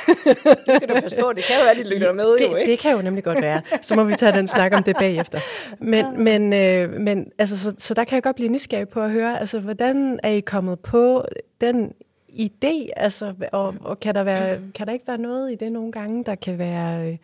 Nu 0.66 0.74
skal 0.76 0.88
du 0.88 0.94
passe 0.94 1.16
på, 1.20 1.32
det 1.32 1.44
kan 1.44 1.56
jo 1.58 1.64
være, 1.64 1.84
de 1.84 1.88
lytter 1.88 2.12
med 2.12 2.24
jo, 2.24 2.36
det, 2.36 2.58
ikke? 2.58 2.70
det 2.70 2.78
kan 2.78 2.96
jo 2.96 3.02
nemlig 3.02 3.24
godt 3.24 3.42
være. 3.42 3.62
Så 3.82 3.94
må 3.96 4.04
vi 4.04 4.14
tage 4.14 4.32
den 4.32 4.46
snak 4.46 4.72
om 4.72 4.82
det 4.82 4.96
bagefter. 4.96 5.38
Men, 5.80 6.24
men, 6.24 6.52
øh, 6.52 6.92
men 7.00 7.30
altså, 7.38 7.58
så, 7.58 7.74
så 7.78 7.94
der 7.94 8.04
kan 8.04 8.14
jeg 8.14 8.22
godt 8.22 8.36
blive 8.36 8.48
nysgerrig 8.48 8.88
på 8.88 9.00
at 9.00 9.10
høre, 9.10 9.40
altså, 9.40 9.60
hvordan 9.60 10.20
er 10.22 10.30
I 10.30 10.40
kommet 10.40 10.80
på 10.80 11.24
den 11.60 11.92
idé? 12.30 12.88
Altså, 12.96 13.34
og, 13.52 13.74
og 13.80 14.00
kan, 14.00 14.14
der 14.14 14.22
være, 14.22 14.60
kan 14.74 14.86
der 14.86 14.92
ikke 14.92 15.08
være 15.08 15.18
noget 15.18 15.52
i 15.52 15.54
det 15.54 15.72
nogle 15.72 15.92
gange, 15.92 16.24
der 16.24 16.34
kan 16.34 16.58
være... 16.58 17.18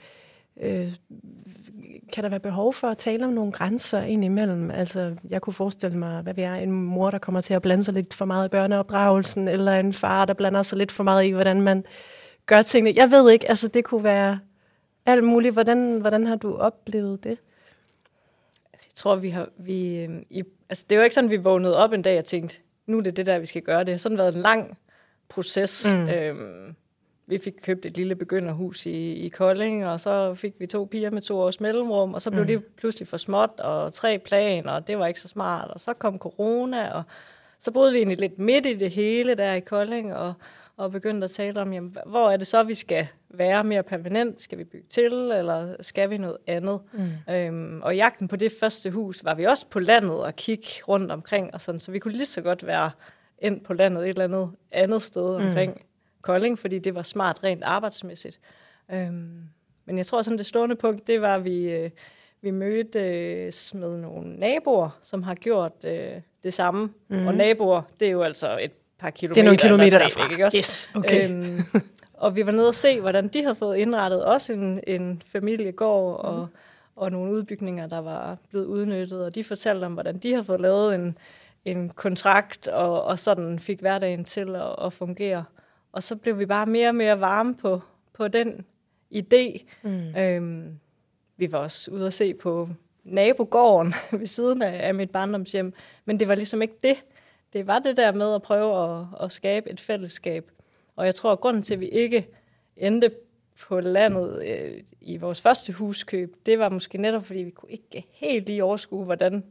Øh, 0.60 0.92
kan 2.12 2.24
der 2.24 2.30
være 2.30 2.40
behov 2.40 2.74
for 2.74 2.88
at 2.88 2.98
tale 2.98 3.26
om 3.26 3.32
nogle 3.32 3.52
grænser 3.52 4.02
indimellem? 4.02 4.70
Altså, 4.70 5.16
jeg 5.30 5.40
kunne 5.40 5.54
forestille 5.54 5.98
mig, 5.98 6.22
hvad 6.22 6.34
vi 6.34 6.42
er, 6.42 6.54
en 6.54 6.70
mor, 6.72 7.10
der 7.10 7.18
kommer 7.18 7.40
til 7.40 7.54
at 7.54 7.62
blande 7.62 7.84
sig 7.84 7.94
lidt 7.94 8.14
for 8.14 8.24
meget 8.24 8.46
i 8.46 8.48
børneopdragelsen, 8.48 9.48
eller 9.48 9.80
en 9.80 9.92
far, 9.92 10.24
der 10.24 10.34
blander 10.34 10.62
sig 10.62 10.78
lidt 10.78 10.92
for 10.92 11.04
meget 11.04 11.24
i, 11.24 11.30
hvordan 11.30 11.60
man 11.60 11.84
gør 12.46 12.62
tingene. 12.62 12.96
Jeg 12.96 13.10
ved 13.10 13.30
ikke, 13.30 13.48
altså 13.48 13.68
det 13.68 13.84
kunne 13.84 14.04
være 14.04 14.38
alt 15.06 15.24
muligt. 15.24 15.52
Hvordan, 15.52 15.98
hvordan 16.00 16.26
har 16.26 16.36
du 16.36 16.56
oplevet 16.56 17.24
det? 17.24 17.38
Altså, 18.72 18.88
Jeg 18.90 18.94
tror, 18.94 19.16
vi 19.16 19.30
har... 19.30 19.48
Vi, 19.58 20.04
øh, 20.04 20.22
i, 20.30 20.42
altså, 20.68 20.84
det 20.90 20.96
er 20.96 21.00
jo 21.00 21.04
ikke 21.04 21.14
sådan, 21.14 21.30
vi 21.30 21.36
vågnede 21.36 21.76
op 21.76 21.92
en 21.92 22.02
dag 22.02 22.18
og 22.18 22.24
tænkte, 22.24 22.56
nu 22.86 22.98
er 22.98 23.02
det 23.02 23.16
det 23.16 23.26
der, 23.26 23.38
vi 23.38 23.46
skal 23.46 23.62
gøre. 23.62 23.84
Det 23.84 23.88
har 23.88 23.98
sådan 23.98 24.18
været 24.18 24.34
en 24.34 24.40
lang 24.40 24.78
proces. 25.28 25.86
Mm. 25.94 26.08
Øhm, 26.08 26.74
vi 27.32 27.38
fik 27.38 27.54
købt 27.62 27.86
et 27.86 27.96
lille 27.96 28.14
begynderhus 28.14 28.86
i, 28.86 29.12
i 29.12 29.28
Kolding, 29.28 29.86
og 29.86 30.00
så 30.00 30.34
fik 30.34 30.54
vi 30.58 30.66
to 30.66 30.84
piger 30.84 31.10
med 31.10 31.22
to 31.22 31.38
års 31.38 31.60
mellemrum, 31.60 32.14
og 32.14 32.22
så 32.22 32.30
blev 32.30 32.44
Mm. 32.44 32.50
mm. 32.50 32.60
det 32.60 32.64
pludselig 32.76 33.08
for 33.08 33.16
småt, 33.16 33.50
og 33.60 33.92
tre 33.92 34.18
planer, 34.18 34.72
og 34.72 34.86
det 34.86 34.98
var 34.98 35.06
ikke 35.06 35.20
så 35.20 35.28
smart. 35.28 35.70
Og 35.70 35.80
så 35.80 35.92
kom 35.92 36.18
corona, 36.18 36.90
og 36.92 37.02
så 37.58 37.70
boede 37.70 37.92
vi 37.92 37.98
egentlig 37.98 38.18
lidt 38.20 38.38
midt 38.38 38.66
i 38.66 38.74
det 38.74 38.90
hele 38.90 39.34
der 39.34 39.52
i 39.52 39.60
Kolding, 39.60 40.14
og, 40.14 40.32
og 40.76 40.90
begyndte 40.92 41.24
at 41.24 41.30
tale 41.30 41.60
om, 41.60 41.72
jamen, 41.72 41.96
hvor 42.06 42.30
er 42.30 42.36
det 42.36 42.46
så, 42.46 42.62
vi 42.62 42.74
skal 42.74 43.06
være 43.30 43.64
mere 43.64 43.82
permanent? 43.82 44.42
Skal 44.42 44.58
vi 44.58 44.64
bygge 44.64 44.86
til, 44.90 45.12
eller 45.12 45.74
skal 45.80 46.10
vi 46.10 46.16
noget 46.18 46.36
andet? 46.46 46.80
Mm. 46.92 47.34
Øhm, 47.34 47.82
og 47.82 47.96
jagten 47.96 48.28
på 48.28 48.36
det 48.36 48.52
første 48.60 48.90
hus 48.90 49.24
var 49.24 49.34
vi 49.34 49.44
også 49.44 49.66
på 49.70 49.80
landet 49.80 50.18
og 50.24 50.36
kigge 50.36 50.66
rundt 50.88 51.12
omkring, 51.12 51.54
og 51.54 51.60
sådan, 51.60 51.78
så 51.80 51.90
vi 51.92 51.98
kunne 51.98 52.14
lige 52.14 52.26
så 52.26 52.40
godt 52.40 52.66
være 52.66 52.90
ind 53.38 53.60
på 53.60 53.74
landet 53.74 54.02
et 54.02 54.08
eller 54.08 54.24
andet 54.24 54.50
andet 54.72 55.02
sted 55.02 55.38
Mm. 55.38 55.54
Kolding, 56.22 56.58
fordi 56.58 56.78
det 56.78 56.94
var 56.94 57.02
smart 57.02 57.38
rent 57.44 57.62
arbejdsmæssigt. 57.62 58.40
Øhm, 58.92 59.40
men 59.84 59.98
jeg 59.98 60.06
tror, 60.06 60.22
sådan 60.22 60.38
det 60.38 60.46
stående 60.46 60.76
punkt, 60.76 61.06
det 61.06 61.20
var, 61.22 61.34
at 61.34 61.44
vi, 61.44 61.70
øh, 61.72 61.90
vi 62.42 62.50
mødtes 62.50 63.74
med 63.74 63.96
nogle 63.98 64.36
naboer, 64.36 64.98
som 65.02 65.22
har 65.22 65.34
gjort 65.34 65.72
øh, 65.84 66.12
det 66.42 66.54
samme. 66.54 66.90
Mm. 67.08 67.26
Og 67.26 67.34
naboer, 67.34 67.82
det 68.00 68.08
er 68.08 68.12
jo 68.12 68.22
altså 68.22 68.58
et 68.58 68.72
par 68.98 69.10
kilometer. 69.10 69.34
Det 69.34 69.40
er 69.40 69.44
nogle 69.44 69.58
kilometer 69.58 69.98
derfra. 69.98 70.30
ikke 70.30 70.44
også? 70.46 70.58
Yes, 70.58 70.90
okay. 70.94 71.30
Øhm, 71.30 71.60
og 72.14 72.36
vi 72.36 72.46
var 72.46 72.52
nede 72.52 72.68
og 72.68 72.74
se, 72.74 73.00
hvordan 73.00 73.28
de 73.28 73.42
havde 73.42 73.54
fået 73.54 73.76
indrettet 73.76 74.24
også 74.24 74.52
en, 74.52 74.80
en 74.86 75.22
familiegård 75.26 76.24
og, 76.24 76.38
Mhm. 76.38 76.46
og 76.96 77.12
nogle 77.12 77.32
udbygninger, 77.32 77.86
der 77.86 77.98
var 77.98 78.38
blevet 78.50 78.66
udnyttet. 78.66 79.24
Og 79.24 79.34
de 79.34 79.44
fortalte 79.44 79.84
om, 79.84 79.92
hvordan 79.92 80.18
de 80.18 80.30
havde 80.30 80.44
fået 80.44 80.60
lavet 80.60 80.94
en, 80.94 81.18
en 81.64 81.88
kontrakt, 81.88 82.68
og, 82.68 83.04
og 83.04 83.18
sådan 83.18 83.58
fik 83.58 83.80
hverdagen 83.80 84.24
til 84.24 84.56
at, 84.56 84.84
at 84.86 84.92
fungere. 84.92 85.44
Og 85.92 86.02
så 86.02 86.16
blev 86.16 86.38
vi 86.38 86.46
bare 86.46 86.66
mere 86.66 86.88
og 86.88 86.94
mere 86.94 87.20
varme 87.20 87.54
på, 87.54 87.80
på 88.12 88.28
den 88.28 88.64
idé. 89.14 89.64
Mm. 89.82 90.16
Øhm, 90.16 90.78
vi 91.36 91.52
var 91.52 91.58
også 91.58 91.90
ude 91.90 92.06
at 92.06 92.14
se 92.14 92.34
på 92.34 92.68
nabogården 93.04 93.94
ved 94.20 94.26
siden 94.26 94.62
af, 94.62 94.86
af 94.86 94.94
mit 94.94 95.10
barndomshjem, 95.10 95.74
men 96.04 96.20
det 96.20 96.28
var 96.28 96.34
ligesom 96.34 96.62
ikke 96.62 96.78
det. 96.82 96.96
Det 97.52 97.66
var 97.66 97.78
det 97.78 97.96
der 97.96 98.12
med 98.12 98.34
at 98.34 98.42
prøve 98.42 99.00
at, 99.00 99.06
at 99.20 99.32
skabe 99.32 99.70
et 99.70 99.80
fællesskab. 99.80 100.50
Og 100.96 101.06
jeg 101.06 101.14
tror, 101.14 101.32
at 101.32 101.40
grunden 101.40 101.62
til, 101.62 101.74
at 101.74 101.80
vi 101.80 101.88
ikke 101.88 102.28
endte 102.76 103.10
på 103.60 103.80
landet 103.80 104.42
øh, 104.44 104.82
i 105.00 105.16
vores 105.16 105.40
første 105.40 105.72
huskøb, 105.72 106.36
det 106.46 106.58
var 106.58 106.68
måske 106.68 106.98
netop, 106.98 107.26
fordi 107.26 107.38
vi 107.38 107.50
kunne 107.50 107.72
ikke 107.72 108.06
helt 108.10 108.46
lige 108.46 108.64
overskue, 108.64 109.04
hvordan 109.04 109.44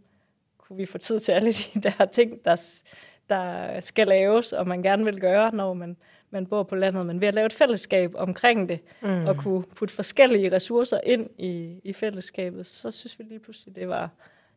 kunne 0.57 0.77
vi 0.77 0.85
få 0.85 0.97
tid 0.97 1.19
til 1.19 1.31
alle 1.31 1.51
de 1.51 1.81
der 1.89 2.05
ting, 2.05 2.45
der, 2.45 2.83
der 3.31 3.79
skal 3.79 4.07
laves, 4.07 4.53
og 4.53 4.67
man 4.67 4.81
gerne 4.83 5.05
vil 5.05 5.19
gøre, 5.19 5.55
når 5.55 5.73
man, 5.73 5.97
man 6.31 6.45
bor 6.45 6.63
på 6.63 6.75
landet. 6.75 7.05
Men 7.05 7.21
ved 7.21 7.27
at 7.27 7.35
lave 7.35 7.45
et 7.45 7.53
fællesskab 7.53 8.11
omkring 8.15 8.69
det, 8.69 8.79
Mm. 9.01 9.25
og 9.27 9.37
kunne 9.37 9.63
putte 9.75 9.93
forskellige 9.93 10.51
ressourcer 10.55 10.99
ind 11.03 11.29
i, 11.37 11.79
i 11.83 11.93
fællesskabet, 11.93 12.65
så 12.65 12.91
synes 12.91 13.19
vi 13.19 13.23
lige 13.23 13.39
pludselig, 13.39 13.75
det 13.75 13.87
var, 13.87 14.09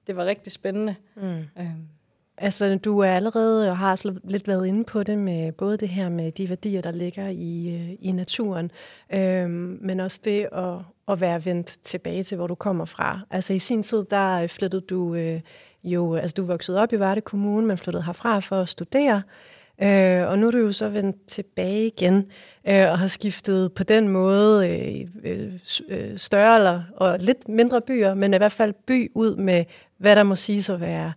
det 0.07 0.17
var 0.17 0.25
rigtig 0.25 0.53
spændende. 0.53 0.95
Mm. 1.17 1.23
Øhm, 1.59 1.89
Altså, 2.39 2.77
du 2.85 2.99
er 2.99 3.11
allerede 3.11 3.71
og 3.71 3.79
har 3.79 4.11
lidt 4.31 4.49
været 4.49 4.67
inde 4.67 4.85
på 4.85 5.03
det 5.03 5.19
med 5.19 5.53
både 5.53 5.77
det 5.77 5.89
her 5.89 6.09
med 6.09 6.33
de 6.33 6.49
værdier, 6.49 6.81
der 6.83 6.93
ligger 6.93 7.29
i, 7.29 7.75
øh, 7.75 7.97
i 8.01 8.13
naturen, 8.13 8.71
øhm, 9.15 9.79
men 9.81 10.01
også 10.01 10.21
det 10.25 10.49
at, 10.53 10.75
at 11.09 11.21
være 11.21 11.45
vendt 11.45 11.67
tilbage 11.67 12.23
til, 12.23 12.37
hvor 12.37 12.47
du 12.47 12.55
kommer 12.55 12.85
fra. 12.85 13.21
Altså 13.31 13.53
i 13.53 13.59
sin 13.59 13.83
tid, 13.83 14.05
der 14.11 14.47
flyttede 14.47 14.81
du 14.83 15.15
øh, 15.15 15.41
jo, 15.85 16.15
altså 16.15 16.35
du 16.35 16.45
voksede 16.45 16.79
op 16.81 16.93
i 16.93 16.99
Varde 16.99 17.21
Kommune, 17.21 17.67
men 17.67 17.79
flyttede 17.79 18.05
herfra 18.05 18.41
for 18.41 18.61
at 18.61 18.69
studere. 18.69 19.23
Øh, 19.83 20.29
og 20.29 20.39
nu 20.39 20.47
er 20.47 20.51
du 20.51 20.59
jo 20.59 20.73
så 20.73 20.89
vendt 20.89 21.27
tilbage 21.27 21.87
igen 21.87 22.27
øh, 22.69 22.91
og 22.91 22.99
har 22.99 23.07
skiftet 23.07 23.73
på 23.73 23.83
den 23.83 24.09
måde 24.09 24.69
øh, 24.71 25.09
øh, 25.33 25.53
øh, 25.89 26.19
større 26.19 26.57
eller, 26.57 26.83
og 26.97 27.19
lidt 27.21 27.49
mindre 27.49 27.81
byer, 27.81 28.15
men 28.15 28.35
i 28.35 28.37
hvert 28.37 28.53
fald 28.53 28.73
by 28.87 29.11
ud 29.15 29.37
med, 29.37 29.65
hvad 29.99 30.17
der 30.17 30.23
må 30.23 30.37
sige 30.37 30.73
at 30.73 30.81
være 30.81 31.13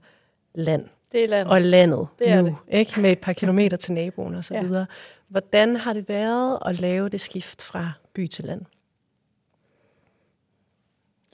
land. 0.56 0.86
Det 1.12 1.24
er 1.24 1.28
landet. 1.28 1.52
Og 1.54 1.62
landet 1.62 2.08
det 2.20 2.30
er 2.30 2.42
nu, 2.42 2.48
det. 2.48 2.56
ikke? 2.80 3.00
med 3.02 3.12
et 3.12 3.20
par 3.20 3.34
kilometer 3.34 3.78
til 3.78 3.94
naboen 3.94 4.36
og 4.36 4.46
så 4.46 4.54
Ja. 4.54 4.62
videre. 4.64 4.86
Hvordan 5.28 5.76
har 5.76 5.94
det 5.94 6.10
været 6.10 6.60
at 6.66 6.80
lave 6.80 7.10
det 7.10 7.22
skift 7.22 7.62
fra 7.62 7.92
by 8.14 8.28
til 8.28 8.46
land? 8.46 8.62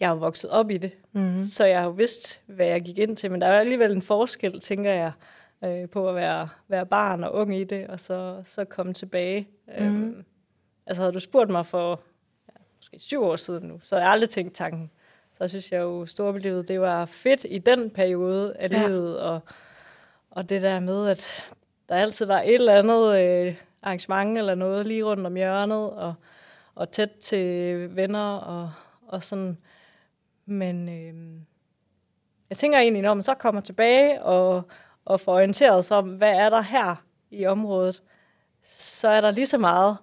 Jeg 0.04 0.10
er 0.10 0.14
jo 0.14 0.20
vokset 0.20 0.50
op 0.50 0.72
i 0.72 0.78
det, 0.78 0.92
Mm-hmm. 1.12 1.38
så 1.38 1.66
jeg 1.66 1.78
har 1.80 1.86
jo 1.86 1.92
vidst, 1.92 2.42
hvad 2.46 2.66
jeg 2.66 2.82
gik 2.82 2.98
ind 3.00 3.16
til. 3.18 3.32
Men 3.32 3.42
der 3.42 3.48
er 3.48 3.60
alligevel 3.60 3.92
en 3.92 4.02
forskel, 4.02 4.60
tænker 4.60 4.92
jeg, 4.92 5.12
øh, 5.64 5.90
på 5.90 6.10
at 6.10 6.16
være, 6.16 6.50
være 6.68 6.86
barn 6.86 7.24
og 7.24 7.34
ung 7.34 7.56
i 7.58 7.64
det, 7.64 7.88
og 7.88 8.00
så, 8.00 8.42
så 8.44 8.66
komme 8.66 8.94
tilbage. 8.94 9.48
Mhm. 9.68 9.86
Øhm, 9.86 10.26
altså 10.86 11.02
havde 11.02 11.14
du 11.14 11.20
spurgt 11.20 11.50
mig 11.50 11.66
for 11.66 12.00
ja, 12.48 12.54
måske 12.78 13.00
syv 13.00 13.24
år 13.24 13.36
siden 13.36 13.68
nu, 13.68 13.80
så 13.84 13.96
havde 13.96 14.06
jeg 14.06 14.12
aldrig 14.12 14.30
tænkt 14.30 14.54
tanken. 14.56 14.92
Så 15.38 15.48
synes 15.48 15.72
jeg 15.72 15.82
jo, 15.82 16.06
storbelivet, 16.06 16.68
det 16.68 16.82
var 16.82 17.06
fedt 17.06 17.46
i 17.50 17.58
den 17.58 17.90
periode 17.90 18.56
af 18.60 18.70
Ja. 18.72 18.88
livet, 18.88 19.20
og, 19.20 19.40
og 20.32 20.50
det 20.50 20.62
der 20.62 20.80
med, 20.80 21.08
at 21.10 21.54
der 21.90 21.96
altid 21.96 22.26
var 22.26 22.42
et 22.42 22.54
eller 22.56 22.74
andet 22.76 23.20
øh, 23.22 23.56
arrangement 23.82 24.38
eller 24.38 24.56
noget 24.56 24.88
lige 24.88 25.04
rundt 25.04 25.26
om 25.26 25.36
hjørnet, 25.36 25.90
og, 25.92 26.14
og 26.76 26.92
tæt 26.92 27.10
til 27.22 27.96
venner 27.96 28.36
og, 28.38 28.72
og 29.08 29.24
sådan. 29.24 29.58
Men 30.46 30.90
øh, 30.90 31.42
jeg 32.50 32.58
tænker 32.58 32.80
egentlig, 32.80 33.02
når 33.02 33.14
man 33.14 33.24
så 33.24 33.34
kommer 33.34 33.62
tilbage 33.62 34.24
og, 34.24 34.64
og 35.06 35.20
får 35.20 35.34
orienteret 35.34 35.86
sig 35.86 35.98
om, 35.98 36.10
hvad 36.10 36.34
er 36.36 36.50
der 36.50 36.62
her 36.62 36.96
i 37.32 37.46
området, 37.46 38.04
så 38.64 39.08
er 39.08 39.22
der 39.22 39.32
lige 39.32 39.48
så 39.48 39.58
meget 39.58 39.98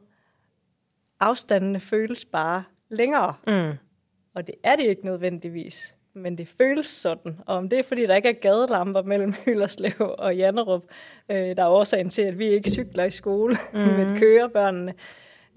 afstandene 1.21 1.81
føles 1.81 2.25
bare 2.25 2.65
længere. 2.89 3.35
Mm. 3.47 3.73
Og 4.35 4.47
det 4.47 4.55
er 4.65 4.77
det 4.77 4.85
ikke 4.85 5.05
nødvendigvis, 5.05 5.97
men 6.15 6.39
det 6.39 6.49
føles 6.49 6.87
sådan. 6.87 7.41
Og 7.47 7.57
om 7.57 7.69
det 7.69 7.79
er, 7.79 7.83
fordi 7.83 8.07
der 8.07 8.15
ikke 8.15 8.29
er 8.29 8.33
gadelamper 8.33 9.03
mellem 9.03 9.33
Hyllerslev 9.45 10.15
og 10.19 10.37
Jannerup, 10.37 10.83
øh, 11.31 11.37
der 11.37 11.63
er 11.63 11.69
årsagen 11.69 12.11
til, 12.11 12.23
at 12.23 12.39
vi 12.39 12.47
ikke 12.47 12.71
cykler 12.71 13.05
i 13.05 13.11
skole, 13.11 13.57
mm. 13.73 13.79
men 13.79 14.19
kører 14.19 14.49
børnene, 14.49 14.95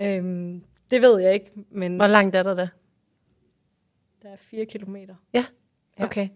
øh, 0.02 0.62
det 0.92 1.02
ved 1.02 1.20
jeg 1.20 1.34
ikke, 1.34 1.52
men 1.72 1.96
Hvor 1.96 2.08
langt 2.08 2.36
er 2.36 2.44
der 2.44 2.56
da? 2.56 2.68
Der 4.24 4.30
er 4.30 4.38
fire 4.38 4.66
kilometer. 4.66 5.16
Ja, 5.34 5.46
okay. 6.00 6.28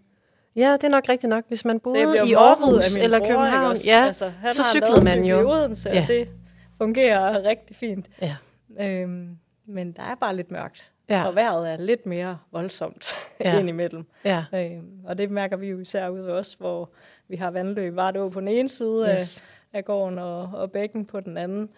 Ja, 0.55 0.73
det 0.73 0.83
er 0.83 0.89
nok 0.89 1.03
rigtigt 1.09 1.29
nok. 1.29 1.43
Hvis 1.47 1.65
man 1.65 1.79
boede 1.79 1.99
i 2.29 2.33
Aarhus 2.33 2.97
eller 2.97 3.19
bror, 3.19 3.27
København, 3.27 3.71
også? 3.71 3.89
ja, 3.89 4.05
altså, 4.05 4.29
han 4.29 4.51
så 4.53 4.61
har 4.63 4.73
cyklede 4.73 5.05
man 5.15 5.25
jo. 5.25 5.39
i 5.39 5.43
Odense, 5.43 5.89
Ja. 5.89 6.01
og 6.01 6.07
det 6.07 6.29
fungerer 6.77 7.43
rigtig 7.43 7.75
fint. 7.75 8.09
Ja. 8.21 8.35
Øhm, 8.79 9.37
men 9.65 9.91
der 9.91 10.03
er 10.03 10.15
bare 10.15 10.35
lidt 10.35 10.51
mørkt, 10.51 10.91
Ja. 11.09 11.23
og 11.27 11.35
vejret 11.35 11.69
er 11.71 11.77
lidt 11.77 12.05
mere 12.05 12.37
voldsomt 12.51 13.05
Ja. 13.39 13.59
indimellem. 13.59 14.05
ja. 14.25 14.43
Øhm, 14.53 14.99
og 15.05 15.17
det 15.17 15.31
mærker 15.31 15.57
vi 15.57 15.67
jo 15.67 15.79
især 15.79 16.09
ude 16.09 16.33
os, 16.33 16.53
hvor 16.53 16.89
vi 17.27 17.35
har 17.35 17.51
vandløb 17.51 17.95
Vardå 17.95 18.29
på 18.29 18.39
den 18.39 18.47
ene 18.47 18.69
side 18.69 19.09
Yes. 19.13 19.21
yes. 19.21 19.41
af, 19.73 19.77
af 19.77 19.85
gården 19.85 20.19
og, 20.19 20.41
og 20.53 20.71
bækken 20.71 21.05
på 21.05 21.19
den 21.19 21.37
anden. 21.37 21.69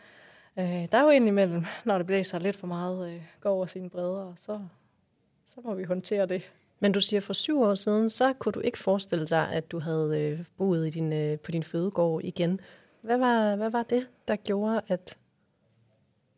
Øh, 0.60 0.66
der 0.66 0.98
er 0.98 1.04
jo 1.04 1.10
indimellem, 1.10 1.66
når 1.86 1.98
det 1.98 2.08
blæser 2.08 2.40
lidt 2.40 2.56
for 2.56 2.68
meget, 2.68 3.10
øh, 3.14 3.22
går 3.42 3.50
over 3.50 3.66
sine 3.66 3.90
bredder, 3.90 4.24
og 4.24 4.34
så, 4.36 4.60
så 5.50 5.62
må 5.64 5.74
vi 5.74 5.84
håndtere 5.84 6.26
det. 6.26 6.52
Men 6.80 6.92
du 6.92 7.00
siger, 7.02 7.20
for 7.20 7.34
syv 7.34 7.62
år 7.62 7.74
siden, 7.76 8.10
så 8.10 8.34
kunne 8.34 8.52
du 8.52 8.60
ikke 8.60 8.78
forestille 8.78 9.26
dig, 9.26 9.50
at 9.52 9.72
du 9.72 9.80
havde 9.80 10.20
øh, 10.22 10.40
boet 10.58 10.88
i 10.88 10.90
din, 10.90 11.14
øh, 11.14 11.40
på 11.40 11.52
din 11.52 11.64
fødegård 11.64 12.22
igen. 12.24 12.60
Hvad 13.02 13.18
var, 13.18 13.56
hvad 13.56 13.70
var 13.70 13.84
det, 13.84 14.08
der 14.28 14.36
gjorde, 14.36 14.82
at 14.88 15.18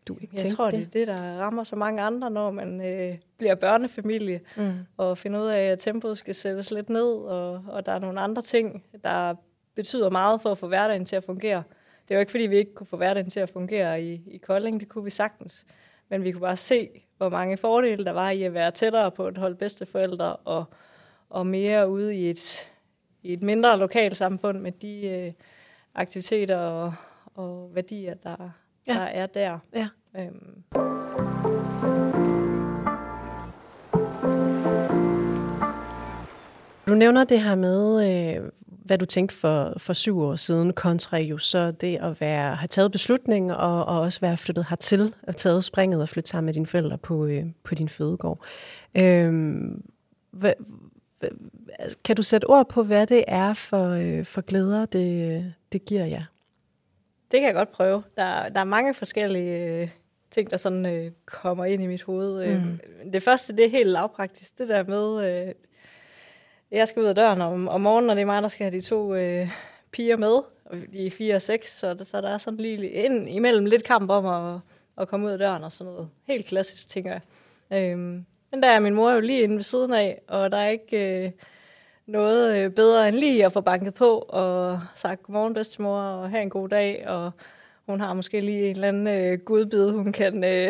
du 0.07 0.17
ikke 0.21 0.37
Jeg 0.43 0.51
tror, 0.51 0.65
det? 0.69 0.73
det 0.79 0.81
er 0.85 0.89
det, 0.89 1.07
der 1.07 1.37
rammer 1.39 1.63
så 1.63 1.75
mange 1.75 2.01
andre, 2.01 2.29
når 2.31 2.51
man 2.51 2.81
øh, 2.85 3.17
bliver 3.37 3.55
børnefamilie, 3.55 4.41
Mm. 4.57 4.71
og 4.97 5.17
finder 5.17 5.39
ud 5.41 5.47
af, 5.47 5.63
at 5.63 5.79
tempoet 5.79 6.17
skal 6.17 6.35
sættes 6.35 6.71
lidt 6.71 6.89
ned, 6.89 7.13
og, 7.13 7.63
og 7.67 7.85
der 7.85 7.91
er 7.91 7.99
nogle 7.99 8.21
andre 8.21 8.41
ting, 8.41 8.83
der 9.03 9.35
betyder 9.75 10.09
meget 10.09 10.41
for 10.41 10.51
at 10.51 10.57
få 10.57 10.67
hverdagen 10.67 11.05
til 11.05 11.15
at 11.15 11.23
fungere. 11.23 11.63
Det 12.07 12.11
er 12.11 12.15
jo 12.15 12.19
ikke, 12.19 12.31
fordi 12.31 12.43
vi 12.43 12.57
ikke 12.57 12.73
kunne 12.73 12.87
få 12.87 12.97
hverdagen 12.97 13.29
til 13.29 13.39
at 13.39 13.49
fungere 13.49 14.03
i, 14.03 14.21
i 14.27 14.37
Kolding, 14.37 14.79
det 14.79 14.89
kunne 14.89 15.03
vi 15.03 15.09
sagtens. 15.09 15.65
Men 16.11 16.23
vi 16.23 16.31
kunne 16.31 16.41
bare 16.41 16.57
se, 16.57 16.89
hvor 17.17 17.29
mange 17.29 17.57
fordele 17.57 18.05
der 18.05 18.11
var 18.11 18.29
i 18.29 18.43
at 18.43 18.53
være 18.53 18.71
tættere 18.71 19.11
på 19.11 19.27
et 19.27 19.37
hold 19.37 19.55
bedsteforældre, 19.55 20.35
og, 20.35 20.65
og 21.29 21.47
mere 21.47 21.89
ude 21.89 22.15
i 22.15 22.29
et, 22.29 22.71
i 23.23 23.33
et 23.33 23.41
mindre 23.41 23.77
lokalsamfund 23.77 24.59
med 24.59 24.71
de 24.71 25.07
øh, 25.07 25.33
aktiviteter 25.95 26.57
og, 26.57 26.93
og 27.35 27.69
værdier, 27.75 28.13
der, 28.13 28.49
Ja. 28.87 28.93
der 28.93 28.99
er 29.01 29.25
der. 29.27 29.59
Ja. 29.73 29.87
Øhm, 30.17 30.63
Du 36.87 36.93
nævner 36.95 37.23
det 37.23 37.41
her 37.41 37.55
med, 37.55 38.09
øh, 38.37 38.49
hvad 38.85 38.97
du 38.97 39.05
tænkte 39.05 39.35
for, 39.35 39.73
for 39.77 39.93
syv 39.93 40.19
år 40.19 40.35
siden, 40.35 40.73
kontra 40.73 41.17
jo 41.17 41.37
så 41.37 41.71
det 41.71 41.97
at 42.01 42.21
være, 42.21 42.55
have 42.55 42.67
taget 42.67 42.91
beslutningen 42.91 43.51
og, 43.51 43.85
og 43.85 43.99
også 43.99 44.19
være 44.19 44.37
flyttet 44.37 44.65
hertil, 44.69 45.15
og 45.27 45.35
taget 45.35 45.63
springet 45.63 46.01
og 46.01 46.09
flytte 46.09 46.29
sammen 46.29 46.45
med 46.45 46.53
dine 46.53 46.67
forældre 46.67 46.97
på, 46.97 47.25
øh, 47.25 47.45
på 47.63 47.75
din 47.75 47.89
fødegård. 47.89 48.39
Øhm, 48.97 49.83
hvad, 50.31 50.53
kan 52.03 52.15
du 52.15 52.23
sætte 52.23 52.45
ord 52.45 52.69
på, 52.69 52.83
hvad 52.83 53.07
det 53.07 53.23
er 53.27 53.53
for, 53.53 53.89
øh, 53.89 54.25
for 54.25 54.41
glæder, 54.41 54.85
det, 54.85 55.53
det 55.71 55.85
giver 55.85 56.05
jer? 56.05 56.23
Det 57.31 57.39
kan 57.39 57.47
jeg 57.47 57.55
godt 57.55 57.71
prøve. 57.71 58.03
Der, 58.17 58.49
der 58.49 58.59
er 58.59 58.63
mange 58.63 58.93
forskellige 58.93 59.81
øh, 59.81 59.89
ting, 60.31 60.49
der 60.49 60.57
sådan 60.57 60.85
øh, 60.85 61.11
kommer 61.25 61.65
ind 61.65 61.83
i 61.83 61.87
mit 61.87 62.03
hoved. 62.03 62.57
Mm. 62.57 62.63
Mm. 62.63 63.11
Det 63.11 63.23
første, 63.23 63.55
det 63.55 63.65
er 63.65 63.69
helt 63.69 63.89
lavpraktisk. 63.89 64.57
Det 64.57 64.69
der 64.69 64.83
med, 64.83 65.47
øh, 65.47 65.53
jeg 66.71 66.87
skal 66.87 67.01
ud 67.01 67.07
af 67.07 67.15
døren 67.15 67.41
om, 67.41 67.67
om 67.67 67.81
morgenen, 67.81 68.09
og 68.09 68.15
det 68.15 68.21
er 68.21 68.25
mig, 68.25 68.41
der 68.41 68.47
skal 68.47 68.63
have 68.63 68.77
de 68.77 68.85
to 68.85 69.15
øh, 69.15 69.49
piger 69.91 70.17
med. 70.17 70.41
Og 70.65 70.77
de 70.93 71.07
er 71.07 71.11
fire 71.11 71.35
og 71.35 71.41
seks, 71.41 71.79
så, 71.79 71.95
så 72.03 72.21
der 72.21 72.29
er 72.29 72.37
sådan 72.37 72.59
lige 72.59 72.89
ind 72.89 73.29
imellem 73.29 73.65
lidt 73.65 73.83
kamp 73.83 74.09
om 74.09 74.25
at, 74.25 74.59
at 74.97 75.07
komme 75.07 75.25
ud 75.25 75.31
af 75.31 75.39
døren 75.39 75.63
og 75.63 75.71
sådan 75.71 75.93
noget. 75.93 76.09
Helt 76.27 76.45
klassisk, 76.45 76.87
tænker 76.87 77.11
jeg. 77.11 77.21
Øhm, 77.79 78.25
men 78.51 78.63
der 78.63 78.69
er 78.69 78.79
min 78.79 78.95
mor 78.95 79.11
jo 79.11 79.19
lige 79.19 79.41
inde 79.41 79.55
ved 79.55 79.63
siden 79.63 79.93
af, 79.93 80.21
og 80.27 80.51
der 80.51 80.57
er 80.57 80.69
ikke... 80.69 81.25
Øh, 81.25 81.31
noget 82.11 82.63
øh, 82.63 82.71
bedre 82.71 83.07
end 83.07 83.15
lige 83.15 83.45
at 83.45 83.53
få 83.53 83.61
banket 83.61 83.93
på 83.93 84.17
og 84.17 84.79
sagt 84.95 85.23
godmorgen 85.23 85.53
bedstemor 85.53 86.01
og 86.01 86.29
have 86.29 86.41
en 86.41 86.49
god 86.49 86.69
dag. 86.69 87.07
Og 87.07 87.31
hun 87.85 87.99
har 87.99 88.13
måske 88.13 88.41
lige 88.41 88.69
en 88.69 88.75
eller 88.75 88.87
anden 88.87 89.07
øh, 89.07 89.39
gudbid, 89.39 89.91
hun 89.91 90.11
kan 90.11 90.43
øh, 90.43 90.69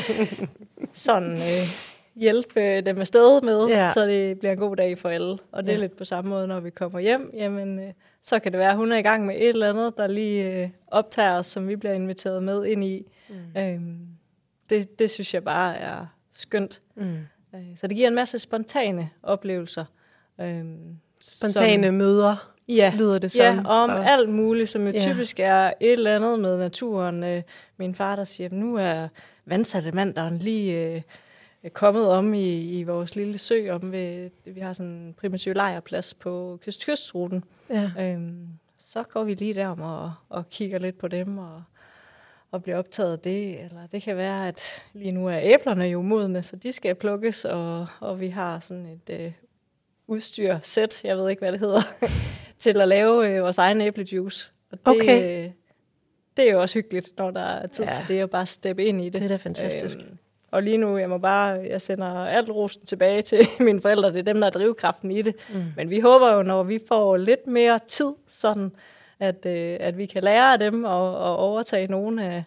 sådan 0.92 1.32
øh, 1.32 1.91
hjælpe 2.16 2.80
dem 2.80 3.00
afsted 3.00 3.42
med, 3.42 3.66
Ja. 3.66 3.90
så 3.94 4.06
det 4.06 4.38
bliver 4.38 4.52
en 4.52 4.58
god 4.58 4.76
dag 4.76 4.98
for 4.98 5.08
alle. 5.08 5.38
Og 5.52 5.62
det 5.62 5.68
er 5.68 5.72
Ja. 5.76 5.80
lidt 5.80 5.96
på 5.96 6.04
samme 6.04 6.28
måde, 6.30 6.46
når 6.46 6.60
vi 6.60 6.70
kommer 6.70 7.00
hjem. 7.00 7.30
Jamen, 7.34 7.78
øh, 7.78 7.92
så 8.22 8.38
kan 8.38 8.52
det 8.52 8.58
være, 8.58 8.70
at 8.70 8.76
hun 8.76 8.92
er 8.92 8.96
i 8.96 9.02
gang 9.02 9.26
med 9.26 9.34
et 9.36 9.48
eller 9.48 9.68
andet, 9.70 9.96
der 9.96 10.06
lige 10.06 10.62
øh, 10.62 10.68
optager 10.88 11.38
os, 11.38 11.46
som 11.46 11.68
vi 11.68 11.76
bliver 11.76 11.92
inviteret 11.94 12.42
med 12.42 12.64
ind 12.66 12.84
i. 12.84 13.06
Mm. 13.28 13.60
Øhm, 13.60 13.98
det, 14.70 14.98
det 14.98 15.10
synes 15.10 15.34
jeg 15.34 15.44
bare 15.44 15.76
er 15.76 16.06
skønt. 16.32 16.82
Mm. 16.96 17.16
Øh, 17.54 17.60
Så 17.76 17.86
det 17.86 17.96
giver 17.96 18.08
en 18.08 18.14
masse 18.14 18.38
spontane 18.38 19.10
oplevelser. 19.22 19.84
Øhm, 20.40 20.96
Spontane 21.20 21.86
som, 21.86 21.94
møder, 21.94 22.52
ja, 22.68 22.92
lyder 22.98 23.18
det 23.18 23.30
som. 23.32 23.42
ja, 23.44 23.62
om 23.64 23.90
og- 23.90 24.06
alt 24.10 24.28
muligt, 24.28 24.70
som 24.70 24.86
jo 24.86 24.92
Ja. 24.92 25.00
typisk 25.00 25.40
er 25.40 25.66
et 25.80 25.92
eller 25.92 26.16
andet 26.16 26.40
med 26.40 26.58
naturen. 26.58 27.24
Øh, 27.24 27.42
Min 27.76 27.94
far, 27.94 28.16
der 28.16 28.24
siger, 28.24 28.48
nu 28.52 28.76
er 28.76 29.08
vandsalamanderen 29.46 30.38
lige 30.38 30.86
øh, 30.94 31.02
kommet 31.70 32.08
om 32.08 32.34
i, 32.34 32.78
i 32.78 32.82
vores 32.82 33.16
lille 33.16 33.38
sø. 33.38 33.70
Om 33.70 33.92
ved, 33.92 34.30
vi 34.44 34.60
har 34.60 34.72
sådan 34.72 34.92
en 34.92 35.14
primitiv 35.14 35.54
lejrplads 35.54 36.14
på 36.14 36.58
kyst-kystruten. 36.62 37.44
Ja. 37.70 37.90
Øhm, 37.98 38.46
så 38.78 39.02
går 39.02 39.24
vi 39.24 39.34
lige 39.34 39.54
derom 39.54 39.80
og, 39.80 40.12
og 40.28 40.48
kigger 40.50 40.78
lidt 40.78 40.98
på 40.98 41.08
dem 41.08 41.38
og, 41.38 41.62
og 42.50 42.62
bliver 42.62 42.78
optaget 42.78 43.12
af 43.12 43.18
det. 43.18 43.60
Eller 43.64 43.86
det 43.86 44.02
kan 44.02 44.16
være, 44.16 44.48
at 44.48 44.82
lige 44.92 45.10
nu 45.12 45.28
er 45.28 45.38
æblerne 45.42 45.84
jo 45.84 46.02
modne, 46.02 46.42
så 46.42 46.56
de 46.56 46.72
skal 46.72 46.94
plukkes, 46.94 47.44
og, 47.44 47.86
og 48.00 48.20
vi 48.20 48.28
har 48.28 48.60
sådan 48.60 48.86
et 48.86 49.20
øh, 49.20 49.32
udstyr, 50.06 50.58
sæt, 50.62 51.04
jeg 51.04 51.16
ved 51.16 51.30
ikke, 51.30 51.40
hvad 51.40 51.52
det 51.52 51.60
hedder, 51.60 51.80
til 52.58 52.80
at 52.80 52.88
lave 52.88 53.36
øh, 53.36 53.42
vores 53.42 53.58
egen 53.58 53.80
æblejuice. 53.80 54.52
Og 54.70 54.78
det, 54.78 55.00
Okay. 55.02 55.44
øh, 55.46 55.50
det 56.36 56.48
er 56.48 56.52
jo 56.52 56.60
også 56.60 56.74
hyggeligt, 56.74 57.10
når 57.18 57.30
der 57.30 57.40
er 57.40 57.66
tid 57.66 57.84
Ja. 57.84 57.90
ja. 57.90 57.96
til 57.96 58.08
det, 58.16 58.22
at 58.22 58.30
bare 58.30 58.46
steppe 58.46 58.84
ind 58.84 59.00
i 59.00 59.04
det. 59.04 59.12
Det 59.12 59.22
er 59.22 59.28
da 59.28 59.36
fantastisk. 59.36 59.98
Øhm, 59.98 60.18
og 60.52 60.62
lige 60.62 60.76
nu, 60.76 60.98
jeg 60.98 61.08
må 61.08 61.18
bare, 61.18 61.66
jeg 61.70 61.82
sender 61.82 62.24
alt 62.24 62.50
rosen 62.50 62.86
tilbage 62.86 63.22
til 63.22 63.48
mine 63.60 63.80
forældre. 63.80 64.12
Det 64.12 64.18
er 64.18 64.32
dem, 64.32 64.40
der 64.40 64.46
er 64.46 64.50
drivkraften 64.50 65.10
i 65.10 65.22
det. 65.22 65.34
Mm. 65.54 65.64
Men 65.76 65.90
vi 65.90 66.00
håber 66.00 66.34
jo, 66.34 66.42
når 66.42 66.62
vi 66.62 66.80
får 66.88 67.16
lidt 67.16 67.46
mere 67.46 67.80
tid, 67.86 68.12
sådan 68.26 68.72
at, 69.20 69.46
øh, 69.46 69.76
at 69.80 69.98
vi 69.98 70.06
kan 70.06 70.22
lære 70.22 70.52
af 70.52 70.58
dem 70.58 70.84
og, 70.84 71.18
og 71.18 71.36
overtage 71.36 71.86
nogle 71.86 72.24
af, 72.24 72.44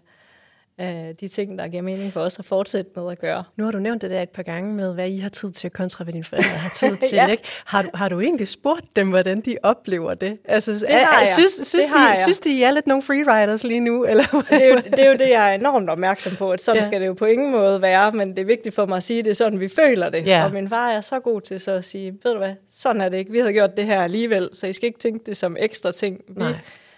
af 0.78 1.16
de 1.20 1.28
ting, 1.28 1.60
der 1.60 1.68
giver 1.68 1.82
mening 1.84 2.14
for 2.14 2.22
os 2.22 2.40
at 2.40 2.46
fortsætte 2.46 2.92
med 2.96 3.12
at 3.12 3.20
gøre. 3.20 3.44
Nu 3.58 3.64
har 3.64 3.72
du 3.72 3.80
nævnt 3.80 4.02
det 4.02 4.10
der 4.10 4.22
et 4.22 4.30
par 4.30 4.44
gange 4.44 4.74
med, 4.74 4.94
hvad 4.94 5.10
I 5.10 5.18
har 5.18 5.30
tid 5.30 5.52
til, 5.52 5.70
kontra 5.70 6.04
hvad 6.04 6.14
dine 6.14 6.24
forældre 6.24 6.50
har 6.50 6.70
tid 6.80 6.98
til. 6.98 7.16
Ja. 7.16 7.28
ikke? 7.28 7.44
Har, 7.66 7.82
du, 7.82 7.90
har 7.94 8.10
du 8.10 8.20
egentlig 8.20 8.48
spurgt 8.48 8.96
dem, 8.96 9.10
hvordan 9.10 9.42
de 9.42 9.58
oplever 9.64 10.14
det? 10.14 10.38
Altså, 10.46 10.72
Det 10.72 10.90
har 10.90 11.20
jeg. 11.20 11.28
Synes, 11.28 11.52
synes, 11.68 11.86
Det 11.86 11.96
har 11.96 12.06
de, 12.06 12.10
jeg. 12.10 12.18
synes 12.18 12.40
de, 12.40 12.52
I 12.52 12.64
er 12.64 12.72
lidt 12.72 12.88
nogle 12.88 13.02
freeriders 13.04 13.64
lige 13.64 13.80
nu? 13.80 14.06
Eller? 14.06 14.24
Det 14.50 14.64
er, 14.66 14.68
jo, 14.68 14.76
det 14.76 15.00
er 15.00 15.08
jo 15.08 15.14
det, 15.14 15.30
jeg 15.30 15.50
er 15.50 15.54
enormt 15.56 15.90
opmærksom 15.90 16.36
på, 16.36 16.52
at 16.52 16.62
sådan 16.62 16.82
ja. 16.82 16.86
skal 16.88 17.02
det 17.02 17.08
jo 17.08 17.14
på 17.14 17.26
ingen 17.26 17.52
måde 17.52 17.82
være, 17.82 18.12
men 18.12 18.30
det 18.30 18.40
er 18.40 18.46
vigtigt 18.46 18.76
for 18.76 18.86
mig 18.86 18.98
at 18.98 19.04
sige, 19.04 19.20
at 19.20 19.26
det 19.26 19.32
er 19.32 19.36
sådan, 19.36 19.60
vi 19.60 19.68
føler 19.68 20.10
det. 20.10 20.28
Ja. 20.28 20.46
Og 20.46 20.54
min 20.54 20.70
far 20.70 20.90
er 20.92 21.02
så 21.02 21.20
god 21.20 21.42
til 21.42 21.60
så 21.60 21.72
at 21.72 21.86
sige, 21.86 22.12
ved 22.24 22.32
du 22.32 22.38
hvad, 22.38 22.54
sådan 22.76 23.02
er 23.02 23.10
det 23.10 23.18
ikke. 23.18 23.32
Vi 23.32 23.40
havde 23.40 23.54
gjort 23.54 23.78
det 23.78 23.86
her 23.86 24.02
alligevel, 24.02 24.50
så 24.54 24.68
I 24.68 24.74
skal 24.74 24.88
ikke 24.88 25.00
tænke 25.00 25.26
det 25.26 25.38
som 25.38 25.58
ekstra 25.60 25.92
ting. 25.92 26.22
Vi 26.28 26.34
Nej. 26.40 26.54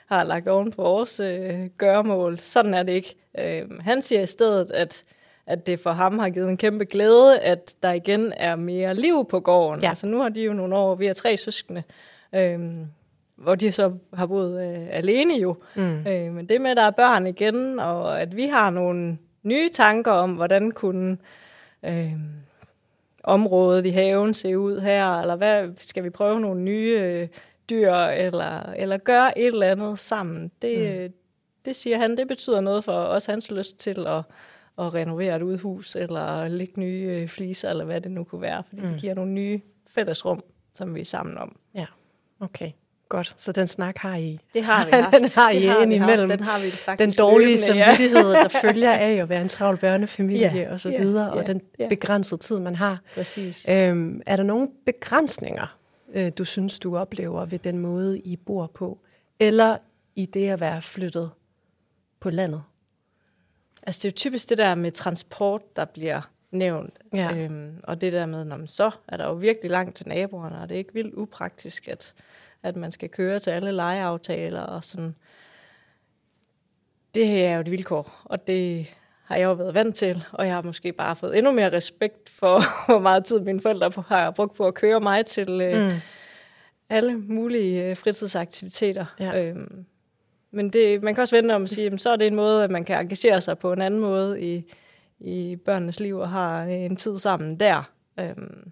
Har 0.09 0.23
lagt 0.23 0.47
oven 0.47 0.71
på 0.71 0.81
vores 0.81 1.19
øh, 1.19 1.65
gøremål. 1.77 2.39
Sådan 2.39 2.73
er 2.73 2.83
det 2.83 2.93
ikke. 2.93 3.15
Øh, 3.39 3.79
han 3.79 4.01
siger 4.01 4.21
i 4.21 4.25
stedet, 4.25 4.71
at, 4.71 5.03
at 5.45 5.67
det 5.67 5.79
for 5.79 5.91
ham 5.91 6.19
har 6.19 6.29
givet 6.29 6.49
en 6.49 6.57
kæmpe 6.57 6.85
glæde, 6.85 7.39
at 7.39 7.75
der 7.83 7.91
igen 7.91 8.33
er 8.37 8.55
mere 8.55 8.95
liv 8.95 9.25
på 9.29 9.39
gården. 9.39 9.81
Ja. 9.81 9.89
Altså 9.89 10.07
nu 10.07 10.21
har 10.21 10.29
de 10.29 10.41
jo 10.41 10.53
nogle 10.53 10.75
år, 10.75 10.95
vi 10.95 11.05
har 11.05 11.13
tre 11.13 11.37
søskende, 11.37 11.83
øh, 12.35 12.59
hvor 13.35 13.55
de 13.55 13.71
så 13.71 13.93
har 14.13 14.25
boet 14.25 14.61
øh, 14.61 14.87
alene 14.91 15.33
jo. 15.33 15.55
Mm. 15.75 16.07
Øh, 16.07 16.33
men 16.33 16.49
det 16.49 16.61
med, 16.61 16.71
at 16.71 16.77
der 16.77 16.83
er 16.83 16.91
børn 16.91 17.27
igen, 17.27 17.79
og 17.79 18.21
at 18.21 18.35
vi 18.35 18.47
har 18.47 18.69
nogle 18.69 19.17
nye 19.43 19.69
tanker 19.69 20.11
om, 20.11 20.31
hvordan 20.31 20.71
kunne 20.71 21.17
øh, 21.85 22.13
området 23.23 23.85
i 23.85 23.89
haven 23.89 24.33
se 24.33 24.57
ud 24.57 24.79
her, 24.79 25.21
eller 25.21 25.35
hvad 25.35 25.69
skal 25.77 26.03
vi 26.03 26.09
prøve 26.09 26.39
nogle 26.39 26.61
nye 26.61 26.99
øh, 27.01 27.27
dyr, 27.69 27.93
eller, 27.93 28.61
eller 28.75 28.97
gøre 28.97 29.39
et 29.39 29.47
eller 29.47 29.71
andet 29.71 29.99
sammen. 29.99 30.51
Det, 30.61 31.01
mm. 31.09 31.13
det 31.65 31.75
siger 31.75 31.97
han, 31.97 32.17
det 32.17 32.27
betyder 32.27 32.61
noget 32.61 32.83
for 32.83 32.93
os, 32.93 33.25
hans 33.25 33.51
lyst 33.51 33.77
til 33.79 34.07
at, 34.07 34.17
at 34.79 34.93
renovere 34.93 35.35
et 35.35 35.41
udhus, 35.41 35.95
eller 35.95 36.47
lægge 36.47 36.79
nye 36.79 37.19
øh, 37.21 37.27
fliser, 37.27 37.69
eller 37.69 37.85
hvad 37.85 38.01
det 38.01 38.11
nu 38.11 38.23
kunne 38.23 38.41
være, 38.41 38.63
fordi 38.63 38.81
mm. 38.81 38.87
det 38.87 39.01
giver 39.01 39.13
nogle 39.13 39.31
nye 39.31 39.61
fællesrum, 39.87 40.43
som 40.75 40.95
vi 40.95 41.01
er 41.01 41.05
sammen 41.05 41.37
om. 41.37 41.55
Ja, 41.75 41.85
okay. 42.39 42.71
Godt, 43.09 43.35
så 43.37 43.51
den 43.51 43.67
snak 43.67 43.97
har 43.97 44.15
I. 44.15 44.39
Det 44.53 44.63
har 44.63 44.85
vi 44.85 44.91
haft. 45.03 45.15
Den 45.15 45.29
har 45.35 45.49
I 45.49 45.55
Det 45.59 45.69
har 45.69 45.77
vi 45.77 45.83
indimellem. 45.83 46.29
haft. 46.29 46.39
Den 46.39 46.47
har 46.47 46.59
vi 46.59 46.71
faktisk 46.71 47.17
Den 47.17 47.25
dårlige 47.25 47.47
løbende, 47.49 47.77
ja. 47.77 47.85
samvittighed, 47.85 48.31
der 48.31 48.47
følger 48.61 48.91
af 48.91 49.11
at 49.13 49.29
være 49.29 49.41
en 49.41 49.47
travl 49.47 49.77
børnefamilie 49.77 50.51
Ja, 50.55 50.71
og 50.71 50.79
så 50.79 50.89
ja, 50.89 51.01
videre, 51.01 51.31
og 51.31 51.37
ja, 51.37 51.43
den 51.43 51.61
ja. 51.79 51.87
begrænsede 51.87 52.41
tid, 52.41 52.59
man 52.59 52.75
har. 52.75 53.01
Præcis. 53.15 53.65
Øhm, 53.69 54.21
er 54.25 54.35
der 54.35 54.43
nogle 54.43 54.67
begrænsninger, 54.85 55.77
øh, 56.15 56.31
du 56.37 56.45
synes, 56.45 56.79
du 56.79 56.97
oplever 56.97 57.45
ved 57.45 57.59
den 57.59 57.79
måde, 57.79 58.19
I 58.19 58.35
bor 58.35 58.67
på? 58.67 58.99
Eller 59.39 59.77
i 60.15 60.25
det 60.25 60.49
at 60.49 60.59
være 60.59 60.81
flyttet 60.81 61.31
på 62.19 62.29
landet? 62.29 62.63
Altså 63.83 63.99
det 63.99 64.05
er 64.05 64.09
jo 64.09 64.15
typisk 64.15 64.49
det 64.49 64.57
der 64.57 64.75
med 64.75 64.91
transport, 64.91 65.75
der 65.75 65.85
bliver 65.85 66.21
nævnt. 66.51 66.99
Ja. 67.13 67.35
Øhm, 67.35 67.79
og 67.83 68.01
det 68.01 68.13
der 68.13 68.25
med, 68.25 68.45
når 68.45 68.57
man 68.57 68.67
så 68.67 68.91
er 69.07 69.17
der 69.17 69.25
jo 69.25 69.33
virkelig 69.33 69.71
langt 69.71 69.95
til 69.95 70.07
naboerne, 70.07 70.59
og 70.59 70.69
det 70.69 70.75
er 70.75 70.79
ikke 70.79 70.93
vildt 70.93 71.13
upraktisk, 71.13 71.87
at, 71.87 72.13
at 72.63 72.75
man 72.75 72.91
skal 72.91 73.09
køre 73.09 73.39
til 73.39 73.49
alle 73.49 73.71
legeaftaler 73.71 74.61
og 74.61 74.83
sådan. 74.83 75.15
Det 77.15 77.45
er 77.45 77.53
jo 77.53 77.61
et 77.61 77.71
vilkår, 77.71 78.21
og 78.23 78.47
det 78.47 78.87
har 79.27 79.35
jeg 79.35 79.45
jo 79.45 79.53
været 79.53 79.73
vant 79.73 79.95
til, 79.95 80.23
og 80.31 80.45
jeg 80.47 80.53
har 80.55 80.61
måske 80.61 80.91
bare 80.93 81.15
fået 81.15 81.37
endnu 81.37 81.51
mere 81.51 81.71
respekt 81.73 82.29
for, 82.29 82.61
hvor 82.91 82.99
meget 82.99 83.25
tid 83.25 83.39
mine 83.39 83.61
forældre 83.61 84.03
har 84.07 84.31
brugt 84.31 84.55
på 84.55 84.67
at 84.67 84.73
køre 84.73 84.99
mig 84.99 85.25
til 85.25 85.61
øh, 85.61 85.85
Mm. 85.87 85.91
alle 86.89 87.15
mulige 87.17 87.89
øh, 87.89 87.97
fritidsaktiviteter. 87.97 89.05
Ja. 89.19 89.43
Øhm, 89.43 89.85
men 90.51 90.69
det, 90.69 91.03
man 91.03 91.15
kan 91.15 91.21
også 91.21 91.35
vente 91.35 91.55
om 91.55 91.63
at 91.63 91.69
sige, 91.69 91.83
jamen, 91.83 91.97
så 91.99 92.09
er 92.09 92.15
det 92.15 92.27
en 92.27 92.35
måde, 92.35 92.63
at 92.63 92.71
man 92.71 92.85
kan 92.85 92.99
engagere 92.99 93.41
sig 93.41 93.57
på 93.57 93.73
en 93.73 93.81
anden 93.81 93.99
måde 93.99 94.41
i, 94.41 94.73
i 95.19 95.55
børnenes 95.65 95.99
liv 95.99 96.17
og 96.17 96.29
har 96.29 96.63
en 96.63 96.95
tid 96.95 97.17
sammen 97.17 97.59
der. 97.59 97.89
Øhm, 98.19 98.71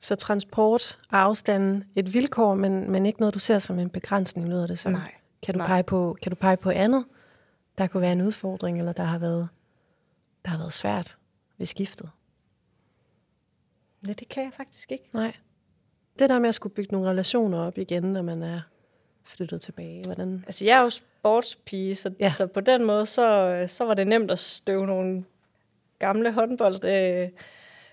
Så 0.00 0.14
transport 0.14 0.98
og 1.10 1.18
afstanden 1.20 1.84
et 1.96 2.14
vilkår, 2.14 2.54
men, 2.54 2.90
men 2.90 3.06
ikke 3.06 3.20
noget, 3.20 3.34
du 3.34 3.38
ser 3.38 3.58
som 3.58 3.78
en 3.78 3.90
begrænsning, 3.90 4.48
lyder 4.48 4.66
det 4.66 4.78
som. 4.78 4.92
nej. 4.92 5.12
Kan 5.42 5.54
du, 5.54 5.58
nej. 5.58 5.66
pege 5.66 5.82
på, 5.82 6.16
kan 6.22 6.30
du 6.30 6.36
pege 6.36 6.56
på 6.56 6.70
andet, 6.70 7.04
der 7.78 7.86
kunne 7.86 8.00
være 8.00 8.12
en 8.12 8.20
udfordring, 8.22 8.78
eller 8.78 8.92
der 8.92 9.02
har 9.02 9.18
været, 9.18 9.48
der 10.44 10.50
har 10.50 10.58
været 10.58 10.72
svært 10.72 11.18
ved 11.58 11.66
skiftet? 11.66 12.10
Nej, 14.02 14.14
det 14.18 14.28
kan 14.28 14.44
jeg 14.44 14.52
faktisk 14.56 14.92
ikke. 14.92 15.04
Nej. 15.12 15.36
Det 16.18 16.30
der 16.30 16.38
med 16.38 16.48
at 16.48 16.54
skulle 16.54 16.74
bygge 16.74 16.92
nogle 16.92 17.10
relationer 17.10 17.58
op 17.58 17.78
igen, 17.78 18.02
når 18.02 18.22
man 18.22 18.42
er 18.42 18.60
flyttet 19.24 19.60
tilbage, 19.60 20.02
hvordan... 20.04 20.42
Altså, 20.46 20.64
jeg 20.64 20.78
er 20.78 20.82
jo 20.82 20.90
sportspige, 20.90 21.94
så, 21.94 22.14
Ja. 22.20 22.30
så 22.30 22.46
på 22.46 22.60
den 22.60 22.84
måde, 22.84 23.06
så, 23.06 23.64
så 23.68 23.84
var 23.84 23.94
det 23.94 24.06
nemt 24.06 24.30
at 24.30 24.38
støve 24.38 24.86
nogle 24.86 25.24
gamle 25.98 26.32
håndbold 26.32 26.84
øh, 26.84 27.28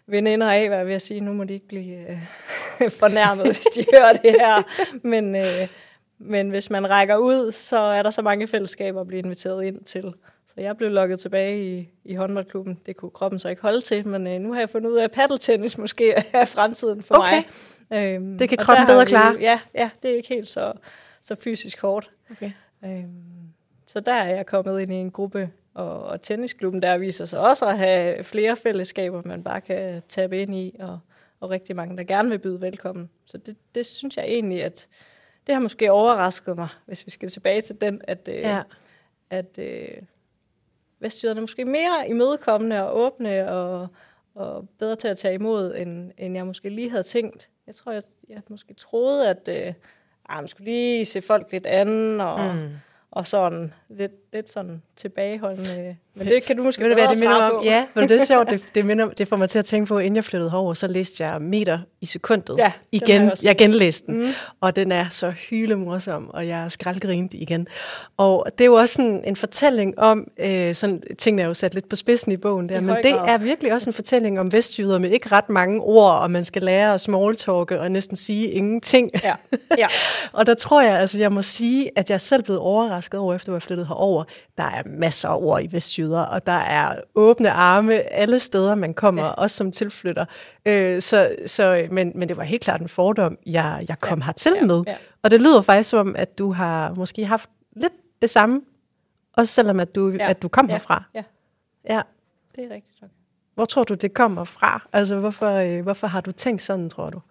veninder 0.07 0.51
af, 0.51 0.67
hvad 0.67 0.77
jeg 0.77 0.87
vil 0.87 1.01
sige. 1.01 1.19
Nu 1.19 1.33
må 1.33 1.43
de 1.43 1.53
ikke 1.53 1.67
blive 1.67 2.09
øh, 2.11 2.19
fornærmet, 2.99 3.45
hvis 3.45 3.59
de 3.59 3.85
hører 3.93 4.13
det 4.13 4.31
her. 4.31 4.63
Men, 5.07 5.35
øh, 5.35 5.67
men 6.17 6.49
hvis 6.49 6.69
man 6.69 6.89
rækker 6.89 7.17
ud, 7.17 7.51
så 7.51 7.77
er 7.79 8.03
der 8.03 8.11
så 8.11 8.21
mange 8.21 8.47
fællesskaber 8.47 9.01
at 9.01 9.07
blive 9.07 9.19
inviteret 9.19 9.63
ind 9.65 9.83
til. 9.83 10.13
Så 10.55 10.61
jeg 10.61 10.77
blev 10.77 10.89
lukket 10.91 11.19
tilbage 11.19 11.77
i, 11.79 11.89
i 12.03 12.13
håndboldklubben. 12.15 12.79
Det 12.85 12.95
kunne 12.95 13.11
kroppen 13.11 13.39
så 13.39 13.49
ikke 13.49 13.61
holde 13.61 13.81
til, 13.81 14.07
men 14.07 14.27
øh, 14.27 14.39
nu 14.39 14.53
har 14.53 14.59
jeg 14.59 14.69
fundet 14.69 14.89
ud 14.89 14.95
af, 14.97 15.03
at 15.03 15.11
paddeltennis 15.11 15.77
måske 15.85 16.11
er 16.33 16.45
fremtiden 16.45 17.03
for 17.03 17.15
Okay. 17.15 17.43
mig. 17.89 18.13
Øhm, 18.15 18.37
Det 18.37 18.49
kan 18.49 18.57
kroppen 18.57 18.87
bedre 18.87 18.99
vi- 19.05 19.09
klare. 19.09 19.37
Ja, 19.39 19.59
ja, 19.75 19.89
det 20.03 20.11
er 20.11 20.15
ikke 20.15 20.29
helt 20.29 20.49
så, 20.49 20.73
så 21.21 21.35
fysisk 21.35 21.81
hårdt. 21.81 22.11
Okay. 22.31 22.51
Øhm, 22.85 23.13
så 23.87 23.99
der 23.99 24.13
er 24.13 24.35
jeg 24.35 24.45
kommet 24.45 24.81
ind 24.81 24.91
i 24.91 24.95
en 24.95 25.11
gruppe, 25.11 25.49
og, 25.73 26.03
og 26.03 26.21
tennisklubben 26.21 26.81
der 26.81 26.97
viser 26.97 27.25
sig 27.25 27.39
også 27.39 27.65
at 27.65 27.77
have 27.77 28.23
flere 28.23 28.55
fællesskaber, 28.55 29.21
man 29.25 29.43
bare 29.43 29.61
kan 29.61 30.01
tabe 30.07 30.41
ind 30.41 30.55
i, 30.55 30.75
og, 30.79 30.99
og 31.39 31.49
rigtig 31.49 31.75
mange, 31.75 31.97
der 31.97 32.03
gerne 32.03 32.29
vil 32.29 32.39
byde 32.39 32.61
velkommen. 32.61 33.09
Så 33.25 33.37
det, 33.37 33.55
det 33.75 33.85
synes 33.85 34.17
jeg 34.17 34.25
egentlig, 34.25 34.63
at 34.63 34.87
det 35.47 35.55
har 35.55 35.59
måske 35.61 35.91
overrasket 35.91 36.55
mig, 36.55 36.67
hvis 36.85 37.05
vi 37.05 37.11
skal 37.11 37.29
tilbage 37.29 37.61
til 37.61 37.81
den, 37.81 38.01
at, 38.03 38.29
øh, 38.31 38.35
Ja. 38.35 38.61
at 39.29 39.57
øh, 39.59 39.87
vestjyderne 40.99 41.37
er 41.37 41.41
måske 41.41 41.65
mere 41.65 42.09
imødekommende 42.09 42.83
og 42.83 42.97
åbne 42.97 43.51
og, 43.51 43.87
og 44.35 44.69
bedre 44.79 44.95
til 44.95 45.07
at 45.07 45.17
tage 45.17 45.33
imod, 45.33 45.75
end, 45.75 46.11
end 46.17 46.35
jeg 46.35 46.45
måske 46.45 46.69
lige 46.69 46.89
havde 46.89 47.03
tænkt. 47.03 47.49
Jeg 47.67 47.75
tror, 47.75 47.91
jeg, 47.91 48.03
jeg 48.29 48.41
måske 48.49 48.73
troede, 48.73 49.29
at 49.29 49.47
øh, 49.47 49.73
ah, 50.29 50.37
man 50.37 50.47
skulle 50.47 50.65
lige 50.65 51.05
se 51.05 51.21
folk 51.21 51.51
lidt 51.51 51.65
an, 51.65 52.21
og, 52.21 52.55
mm. 52.55 52.69
og 53.11 53.27
sådan 53.27 53.73
lidt, 53.89 54.33
lidt 54.33 54.49
sådan 54.49 54.81
tilbageholdende. 54.95 55.97
Men 56.15 56.27
det 56.27 56.43
kan 56.43 56.57
du 56.57 56.63
måske 56.63 56.83
bedre 56.83 57.09
det 57.13 57.19
minder 57.19 57.35
om? 57.35 57.51
på. 57.51 57.61
Ja, 57.63 57.85
du, 57.95 58.01
det 58.01 58.11
er 58.11 58.25
sjovt. 58.25 58.49
Det, 58.49 58.63
det, 58.75 58.85
minder, 58.85 59.07
det 59.09 59.27
får 59.27 59.35
mig 59.35 59.49
til 59.49 59.59
at 59.59 59.65
tænke 59.65 59.87
på, 59.87 59.99
inden 59.99 60.15
jeg 60.15 60.23
flyttede 60.23 60.51
herover, 60.51 60.73
så 60.73 60.87
læste 60.87 61.25
jeg 61.25 61.41
meter 61.41 61.79
i 62.01 62.05
sekundet 62.05 62.55
Ja, 62.57 62.71
igen. 62.91 63.21
jeg 63.23 63.31
Jeg 63.43 63.55
læst. 63.55 63.57
genlæste 63.59 64.07
den, 64.07 64.21
mm. 64.21 64.27
og 64.61 64.75
den 64.75 64.91
er 64.91 65.05
så 65.09 65.29
hylemorsom, 65.29 66.29
og 66.29 66.47
jeg 66.47 66.65
skraldgrinte 66.71 67.37
igen. 67.37 67.67
Og 68.17 68.45
det 68.57 68.61
er 68.61 68.65
jo 68.65 68.73
også 68.73 68.93
sådan 68.93 69.21
en 69.25 69.35
fortælling 69.35 69.99
om, 69.99 70.27
øh, 70.37 70.75
sådan, 70.75 71.01
tingene 71.17 71.41
er 71.41 71.47
jo 71.47 71.53
sat 71.53 71.73
lidt 71.73 71.89
på 71.89 71.95
spidsen 71.95 72.31
i 72.31 72.37
bogen 72.37 72.69
der, 72.69 72.77
I 72.77 72.81
men 72.81 72.95
det 72.95 73.13
grad. 73.13 73.29
er 73.29 73.37
virkelig 73.37 73.73
også 73.73 73.89
en 73.89 73.93
fortælling 73.93 74.39
om 74.39 74.51
vestjyder 74.51 74.99
med 74.99 75.09
ikke 75.09 75.31
ret 75.31 75.49
mange 75.49 75.79
ord, 75.81 76.13
og 76.13 76.31
man 76.31 76.43
skal 76.43 76.61
lære 76.61 76.93
at 76.93 77.01
smalltalke 77.01 77.79
og 77.79 77.91
næsten 77.91 78.15
sige 78.15 78.47
ingenting. 78.51 79.11
Ja, 79.23 79.33
ja. 79.77 79.87
Og 80.33 80.45
der 80.45 80.53
tror 80.53 80.81
jeg, 80.81 80.99
altså 80.99 81.17
jeg 81.17 81.31
må 81.31 81.41
sige, 81.41 81.89
at 81.95 82.09
jeg 82.09 82.13
er 82.15 82.17
selv 82.19 82.43
blevet 82.43 82.59
overrasket 82.61 83.19
over, 83.19 83.33
efter 83.35 83.51
jeg 83.51 83.55
er 83.55 83.59
flyttet 83.59 83.87
herover. 83.87 84.23
Der 84.57 84.63
er 84.63 84.81
masser 84.85 85.29
af 85.29 85.37
ord 85.39 85.63
i 85.63 85.67
Vestjyder, 85.71 86.04
og 86.13 86.45
der 86.47 86.51
er 86.51 87.01
åbne 87.15 87.51
arme 87.51 87.93
alle 87.93 88.39
steder, 88.39 88.75
man 88.75 88.93
kommer, 88.93 89.23
ja. 89.23 89.29
Også 89.31 89.55
som 89.57 89.71
tilflytter. 89.71 90.25
Øh, 90.65 91.01
så, 91.01 91.35
så, 91.45 91.87
men, 91.91 92.11
men 92.15 92.29
det 92.29 92.37
var 92.37 92.43
helt 92.43 92.63
klart 92.63 92.81
en 92.81 92.87
fordom, 92.89 93.37
jeg, 93.45 93.85
jeg 93.89 93.99
kom 93.99 94.19
ja. 94.19 94.25
hertil 94.25 94.53
ja, 94.61 94.65
med. 94.65 94.83
ja. 94.87 94.95
Og 95.23 95.31
det 95.31 95.41
lyder 95.41 95.61
faktisk 95.61 95.89
som, 95.89 96.07
om, 96.07 96.15
at 96.15 96.37
du 96.37 96.51
har 96.51 96.93
måske 96.93 97.25
haft 97.25 97.49
lidt 97.75 97.93
det 98.21 98.29
samme, 98.29 98.61
også 99.33 99.53
selvom 99.53 99.79
at 99.79 99.95
du, 99.95 100.09
Ja. 100.09 100.29
at 100.29 100.41
du 100.41 100.47
kom 100.47 100.65
Ja. 100.65 100.71
herfra. 100.71 101.03
Ja, 101.15 101.23
Ja. 101.89 102.01
det 102.55 102.63
er 102.63 102.75
rigtigt 102.75 103.01
nok. 103.01 103.11
Hvor 103.55 103.65
tror 103.65 103.83
du, 103.83 103.93
det 103.93 104.13
kommer 104.13 104.43
fra? 104.43 104.87
Altså, 104.93 105.15
hvorfor, 105.15 105.51
øh, 105.51 105.81
hvorfor 105.83 106.07
har 106.07 106.21
du 106.21 106.31
tænkt 106.31 106.61
sådan, 106.61 106.89
tror 106.89 107.09
du? 107.09 107.21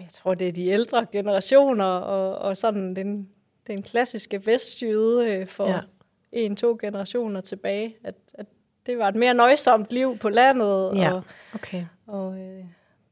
Jeg 0.00 0.08
tror, 0.12 0.34
det 0.34 0.48
er 0.48 0.52
de 0.52 0.66
ældre 0.66 1.06
generationer, 1.12 1.84
og, 1.84 2.38
og 2.38 2.56
sådan 2.56 2.96
den, 2.96 3.28
den 3.66 3.82
klassiske 3.82 4.46
vestjyde 4.46 5.32
øh, 5.36 5.46
for 5.46 5.68
Ja. 5.68 5.78
En, 6.34 6.56
to 6.56 6.78
generationer 6.80 7.40
tilbage, 7.40 7.96
at, 8.04 8.14
at 8.34 8.46
det 8.86 8.98
var 8.98 9.08
et 9.08 9.14
mere 9.16 9.34
nøjsomt 9.34 9.90
liv 9.92 10.18
på 10.18 10.28
landet, 10.28 10.92
Ja. 10.96 11.12
og, 11.12 11.22
Okay. 11.54 11.84
og 12.06 12.38
øh, 12.38 12.64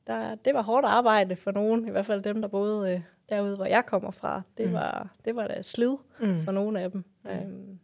der, 0.07 0.35
det 0.35 0.55
var 0.55 0.63
hårdt 0.63 0.87
arbejde 0.87 1.37
for 1.37 1.51
nogen, 1.51 1.89
i 1.89 1.91
hvert 1.91 2.07
fald 2.07 2.23
dem, 2.23 2.41
der 2.41 2.49
boede 2.49 2.93
øh, 2.95 3.01
derude, 3.29 3.57
hvor 3.57 3.65
jeg 3.65 3.87
kommer 3.87 4.11
fra. 4.11 4.43
Det, 4.59 4.67
Mm. 4.69 4.73
var, 4.73 5.09
det 5.25 5.37
var 5.37 5.47
da 5.47 5.63
slid 5.63 5.97
Mm. 6.21 6.45
for 6.45 6.53
nogle 6.53 6.81
af 6.81 6.91
dem. 6.91 7.05
Mm. 7.25 7.31
Øhm, 7.31 7.79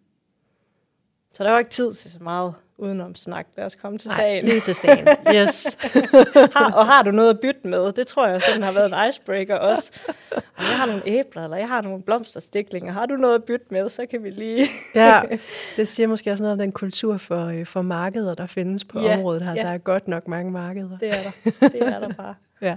så 1.34 1.44
der 1.44 1.50
var 1.50 1.58
ikke 1.58 1.70
tid 1.70 1.92
til 1.92 2.10
så 2.10 2.22
meget 2.22 2.54
udenom 2.78 3.14
snak. 3.14 3.46
Lad 3.56 3.64
os 3.64 3.74
komme 3.74 3.98
til 3.98 4.08
Nej, 4.08 4.16
sagen. 4.16 4.44
lige 4.44 4.60
til 4.60 4.74
sagen. 4.74 5.08
Yes. 5.34 5.78
har, 6.56 6.72
og 6.72 6.86
har 6.86 7.02
du 7.02 7.10
noget 7.10 7.30
at 7.30 7.40
bytte 7.40 7.60
med? 7.64 7.92
Det 7.92 8.06
tror 8.06 8.26
jeg 8.28 8.42
sådan 8.42 8.62
har 8.62 8.72
været 8.72 8.86
en 8.92 9.08
icebreaker 9.08 9.56
også. 9.56 10.00
Og 10.36 10.42
jeg 10.58 10.76
har 10.76 10.86
nogle 10.86 11.02
æbler, 11.06 11.44
eller 11.44 11.56
jeg 11.56 11.68
har 11.68 11.82
nogle 11.82 12.02
blomsterstiklinger. 12.02 12.92
Har 12.92 13.06
du 13.06 13.14
noget 13.16 13.34
at 13.34 13.44
bytte 13.44 13.66
med, 13.70 13.88
så 13.88 14.06
kan 14.10 14.24
vi 14.24 14.30
lige... 14.30 14.66
ja, 14.94 15.22
det 15.76 15.88
siger 15.88 16.06
måske 16.06 16.30
også 16.32 16.42
noget 16.42 16.52
om 16.52 16.58
den 16.58 16.72
kultur 16.72 17.16
for, 17.16 17.46
øh, 17.46 17.66
for 17.66 17.82
markeder, 17.82 18.34
der 18.34 18.46
findes 18.46 18.84
på 18.84 19.00
Ja, 19.00 19.14
området 19.16 19.42
her. 19.42 19.54
ja. 19.54 19.62
Der 19.62 19.68
er 19.68 19.78
godt 19.78 20.08
nok 20.08 20.28
mange 20.28 20.50
markeder. 20.52 20.98
Det 20.98 21.08
er 21.08 21.12
der. 21.12 21.68
Det 21.68 21.82
er 21.82 21.98
der 21.98 22.08
bare. 22.14 22.34
Ja. 22.62 22.76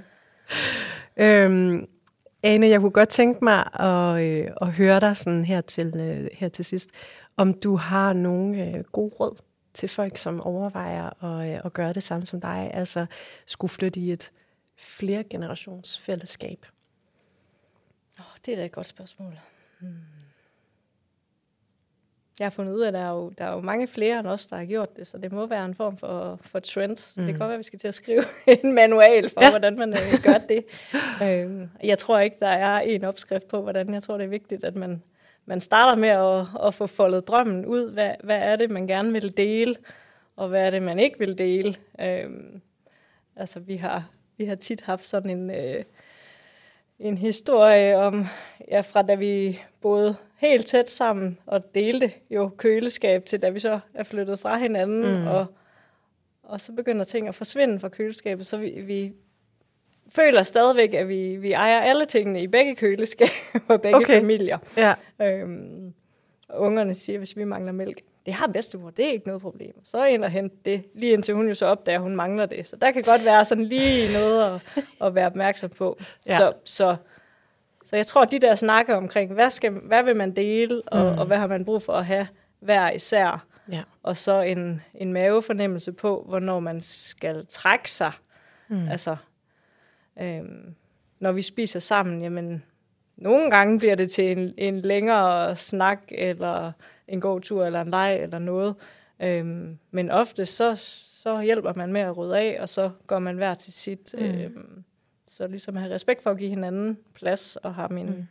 Øhm, 1.17 1.85
Ane, 2.43 2.67
jeg 2.67 2.79
kunne 2.79 2.91
godt 2.91 3.09
tænke 3.09 3.43
mig 3.43 3.79
at, 3.79 4.21
øh, 4.23 4.47
at 4.61 4.67
høre 4.67 4.99
dig 4.99 5.17
sådan 5.17 5.45
her 5.45 5.61
til, 5.61 5.93
øh, 5.95 6.27
her 6.33 6.49
til 6.49 6.65
sidst, 6.65 6.89
om 7.37 7.53
du 7.53 7.75
har 7.75 8.13
nogle 8.13 8.65
øh, 8.65 8.83
gode 8.91 9.11
råd 9.19 9.35
til 9.73 9.89
folk, 9.89 10.17
som 10.17 10.41
overvejer 10.41 11.23
at, 11.23 11.49
øh, 11.49 11.61
at 11.65 11.73
gøre 11.73 11.93
det 11.93 12.03
samme 12.03 12.25
som 12.25 12.41
dig, 12.41 12.71
altså 12.73 13.05
skulle 13.45 13.69
flytte 13.69 13.99
i 13.99 14.11
et 14.11 14.31
flergenerationsfællesskab. 14.75 16.65
Oh, 18.19 18.25
det 18.45 18.51
er 18.51 18.55
da 18.55 18.65
et 18.65 18.71
godt 18.71 18.87
spørgsmål. 18.87 19.39
Hmm. 19.79 19.95
Jeg 22.39 22.45
har 22.45 22.49
fundet 22.49 22.73
ud 22.73 22.81
af, 22.81 22.87
at 22.87 22.93
der 22.93 22.99
er, 22.99 23.09
jo, 23.09 23.29
der 23.37 23.45
er 23.45 23.51
jo 23.51 23.61
mange 23.61 23.87
flere 23.87 24.19
end 24.19 24.27
os, 24.27 24.45
der 24.45 24.55
har 24.55 24.65
gjort 24.65 24.95
det, 24.95 25.07
så 25.07 25.17
det 25.17 25.31
må 25.31 25.45
være 25.45 25.65
en 25.65 25.75
form 25.75 25.97
for, 25.97 26.39
for 26.41 26.59
trend. 26.59 26.97
Så 26.97 27.21
mm. 27.21 27.25
det 27.25 27.33
kan 27.33 27.39
godt 27.39 27.47
være, 27.47 27.55
at 27.55 27.59
vi 27.59 27.63
skal 27.63 27.79
til 27.79 27.87
at 27.87 27.93
skrive 27.93 28.23
en 28.63 28.73
manual 28.73 29.29
for, 29.29 29.43
ja. 29.43 29.49
hvordan 29.49 29.77
man 29.77 29.89
øh, 29.89 30.23
gør 30.23 30.37
det. 30.49 30.65
øhm, 31.23 31.69
jeg 31.83 31.97
tror 31.97 32.19
ikke, 32.19 32.37
der 32.39 32.47
er 32.47 32.79
en 32.79 33.03
opskrift 33.03 33.47
på, 33.47 33.61
hvordan. 33.61 33.93
Jeg 33.93 34.03
tror, 34.03 34.17
det 34.17 34.23
er 34.23 34.29
vigtigt, 34.29 34.63
at 34.63 34.75
man, 34.75 35.03
man 35.51 35.59
starter 35.59 35.95
med 35.95 36.09
at, 36.09 36.67
at 36.67 36.73
få 36.73 36.87
foldet 36.87 37.27
drømmen 37.27 37.65
ud. 37.65 37.91
Hvad, 37.91 38.11
hvad 38.23 38.37
er 38.37 38.55
det, 38.55 38.71
man 38.71 38.87
gerne 38.87 39.11
vil 39.11 39.37
dele, 39.37 39.75
og 40.35 40.47
hvad 40.47 40.65
er 40.65 40.69
det, 40.69 40.81
man 40.81 40.99
ikke 40.99 41.19
vil 41.19 41.37
dele? 41.37 41.75
Øhm, 42.01 42.61
altså, 43.35 43.59
vi 43.59 43.75
har, 43.75 44.09
vi 44.37 44.45
har 44.45 44.55
tit 44.55 44.81
haft 44.81 45.07
sådan 45.07 45.29
en... 45.29 45.49
Øh, 45.49 45.83
en 46.99 47.17
historie 47.17 47.97
om, 47.97 48.25
ja, 48.67 48.81
fra 48.81 49.01
da 49.01 49.15
vi 49.15 49.59
boede 49.81 50.15
helt 50.37 50.65
tæt 50.65 50.89
sammen 50.89 51.37
og 51.45 51.75
delte 51.75 52.11
jo 52.29 52.51
køleskab 52.57 53.25
til 53.25 53.41
da 53.41 53.49
vi 53.49 53.59
så 53.59 53.79
er 53.93 54.03
flyttet 54.03 54.39
fra 54.39 54.57
hinanden, 54.57 55.21
Mm. 55.21 55.27
og, 55.27 55.45
og 56.43 56.61
så 56.61 56.71
begynder 56.71 57.03
ting 57.03 57.27
at 57.27 57.35
forsvinde 57.35 57.79
fra 57.79 57.89
køleskabet, 57.89 58.45
så 58.45 58.57
vi, 58.57 58.69
vi 58.69 59.13
føler 60.15 60.43
stadigvæk, 60.43 60.93
at 60.93 61.07
vi, 61.09 61.35
vi 61.35 61.51
ejer 61.51 61.79
alle 61.79 62.05
tingene 62.05 62.41
i 62.41 62.47
begge 62.47 62.75
køleskaber, 62.75 63.77
begge 63.83 63.95
Okay. 63.95 64.19
familier. 64.19 64.57
Ja. 64.77 64.93
Øhm, 65.21 65.93
og 66.49 66.59
ungerne 66.61 66.93
siger, 66.93 67.17
hvis 67.17 67.37
vi 67.37 67.43
mangler 67.43 67.71
mælk, 67.71 68.01
det 68.25 68.33
har 68.33 68.47
bedstemor, 68.47 68.89
det 68.89 69.05
er 69.05 69.11
ikke 69.11 69.27
noget 69.27 69.41
problem. 69.41 69.73
Så 69.83 70.05
ind 70.05 70.23
og 70.23 70.29
hente 70.29 70.55
det, 70.65 70.83
lige 70.95 71.13
indtil 71.13 71.33
hun 71.35 71.47
jo 71.47 71.53
så 71.53 71.65
opdager, 71.65 71.97
at 71.97 72.01
hun 72.03 72.15
mangler 72.15 72.45
det. 72.45 72.67
Så 72.67 72.75
der 72.75 72.91
kan 72.91 73.03
godt 73.03 73.25
være 73.25 73.45
sådan 73.45 73.63
lige 73.65 74.13
noget 74.13 74.55
at, 74.55 74.83
at 75.07 75.15
være 75.15 75.25
opmærksom 75.25 75.69
på. 75.69 75.97
Ja. 76.27 76.37
Så, 76.37 76.53
så, 76.65 76.95
så 77.85 77.95
jeg 77.95 78.07
tror, 78.07 78.21
at 78.21 78.31
de 78.31 78.39
der 78.39 78.55
snakker 78.55 78.95
omkring, 78.95 79.33
hvad, 79.33 79.49
skal, 79.49 79.71
hvad 79.71 80.03
vil 80.03 80.15
man 80.15 80.35
dele, 80.35 80.81
og, 80.87 81.13
Mm. 81.13 81.19
og 81.19 81.25
hvad 81.25 81.37
har 81.37 81.47
man 81.47 81.65
brug 81.65 81.81
for 81.81 81.93
at 81.93 82.05
have 82.05 82.27
hver 82.59 82.91
især, 82.91 83.45
Ja. 83.71 83.81
og 84.03 84.17
så 84.17 84.41
en, 84.41 84.81
en 84.93 85.13
mavefornemmelse 85.13 85.91
på, 85.91 86.25
hvornår 86.29 86.59
man 86.59 86.81
skal 86.81 87.45
trække 87.49 87.91
sig. 87.91 88.11
Mm. 88.67 88.87
Altså, 88.87 89.15
øhm, 90.19 90.75
når 91.19 91.31
vi 91.31 91.41
spiser 91.41 91.79
sammen, 91.79 92.21
jamen, 92.21 92.63
nogle 93.15 93.51
gange 93.51 93.79
bliver 93.79 93.95
det 93.95 94.11
til 94.11 94.31
en, 94.31 94.53
en 94.57 94.79
længere 94.79 95.55
snak, 95.55 96.01
eller 96.11 96.71
en 97.07 97.21
god 97.21 97.41
tur, 97.41 97.65
eller 97.65 97.81
en 97.81 97.87
leg, 97.87 98.19
eller 98.21 98.39
noget. 98.39 98.75
Øhm, 99.19 99.77
men 99.91 100.11
ofte 100.11 100.45
så, 100.45 100.75
så 101.21 101.41
hjælper 101.41 101.73
man 101.75 101.93
med 101.93 102.01
at 102.01 102.17
rydde 102.17 102.39
af, 102.39 102.57
og 102.61 102.69
så 102.69 102.91
går 103.07 103.19
man 103.19 103.35
hver 103.35 103.53
til 103.53 103.73
sit. 103.73 104.15
Mm. 104.17 104.23
Øhm, 104.23 104.83
så 105.27 105.47
ligesom 105.47 105.75
have 105.75 105.93
respekt 105.93 106.23
for 106.23 106.31
at 106.31 106.37
give 106.37 106.49
hinanden 106.49 106.97
plads, 107.13 107.55
og 107.55 107.75
har 107.75 107.87
mine 107.87 108.11
mm. 108.11 108.27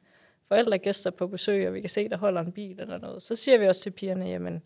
forældre 0.49 0.79
gæster 0.79 1.11
på 1.11 1.27
besøg, 1.27 1.69
og 1.69 1.75
vi 1.75 1.81
kan 1.81 1.91
se, 1.91 2.09
der 2.09 2.17
holder 2.17 2.41
en 2.41 2.53
bil 2.53 2.81
eller 2.81 2.99
noget. 2.99 3.23
Så 3.23 3.35
siger 3.35 3.59
vi 3.59 3.67
også 3.67 3.83
til 3.83 3.91
pigerne, 3.91 4.27
jamen, 4.27 4.63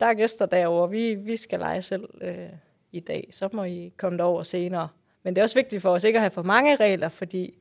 der 0.00 0.06
er 0.06 0.14
gæster 0.14 0.46
derovre, 0.46 0.90
vi, 0.90 1.14
vi 1.14 1.36
skal 1.36 1.58
lege 1.58 1.82
selv 1.82 2.08
øh, 2.20 2.48
i 2.92 3.00
dag, 3.00 3.28
så 3.30 3.48
må 3.52 3.64
I 3.64 3.92
komme 3.96 4.18
derover 4.18 4.42
senere. 4.42 4.88
Men 5.26 5.34
det 5.36 5.40
er 5.40 5.44
også 5.44 5.54
vigtigt 5.54 5.82
for 5.82 5.90
os 5.90 6.04
ikke 6.04 6.16
at 6.16 6.20
have 6.22 6.30
for 6.30 6.42
mange 6.42 6.76
regler, 6.76 7.08
fordi 7.08 7.58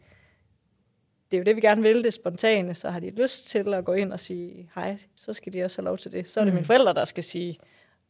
det 1.32 1.38
er 1.38 1.42
jo 1.42 1.44
det, 1.44 1.56
vi 1.56 1.62
gerne 1.62 1.82
vil, 1.82 2.04
det 2.04 2.14
spontane, 2.14 2.76
så 2.76 2.90
har 2.90 3.00
de 3.00 3.10
lyst 3.10 3.48
til 3.48 3.74
at 3.74 3.86
gå 3.86 3.94
ind 3.94 4.14
og 4.14 4.20
sige 4.20 4.70
hej, 4.76 4.98
så 5.16 5.34
skal 5.34 5.54
de 5.54 5.64
også 5.64 5.82
have 5.82 5.86
lov 5.86 5.98
til 5.98 6.12
det. 6.12 6.30
Så 6.30 6.40
er 6.40 6.44
det 6.44 6.54
Mm. 6.54 6.56
mine 6.56 6.66
forældre, 6.66 6.94
der 6.94 7.06
skal 7.06 7.24
sige, 7.24 7.58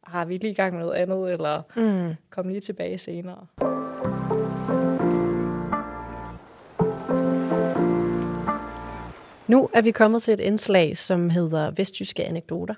har 0.04 0.26
vi 0.26 0.38
lige 0.38 0.52
i 0.52 0.54
gang 0.54 0.74
med 0.74 0.82
noget 0.82 0.96
andet, 0.96 1.32
eller 1.34 1.62
Mm. 1.76 2.16
kom 2.30 2.48
lige 2.48 2.62
tilbage 2.62 2.98
senere. 2.98 3.48
Nu 9.48 9.70
er 9.74 9.82
vi 9.82 9.92
kommet 9.92 10.22
til 10.22 10.34
et 10.34 10.40
indslag, 10.40 10.98
som 10.98 11.30
hedder 11.30 11.72
Vestjyske 11.72 12.26
Anekdoter. 12.26 12.76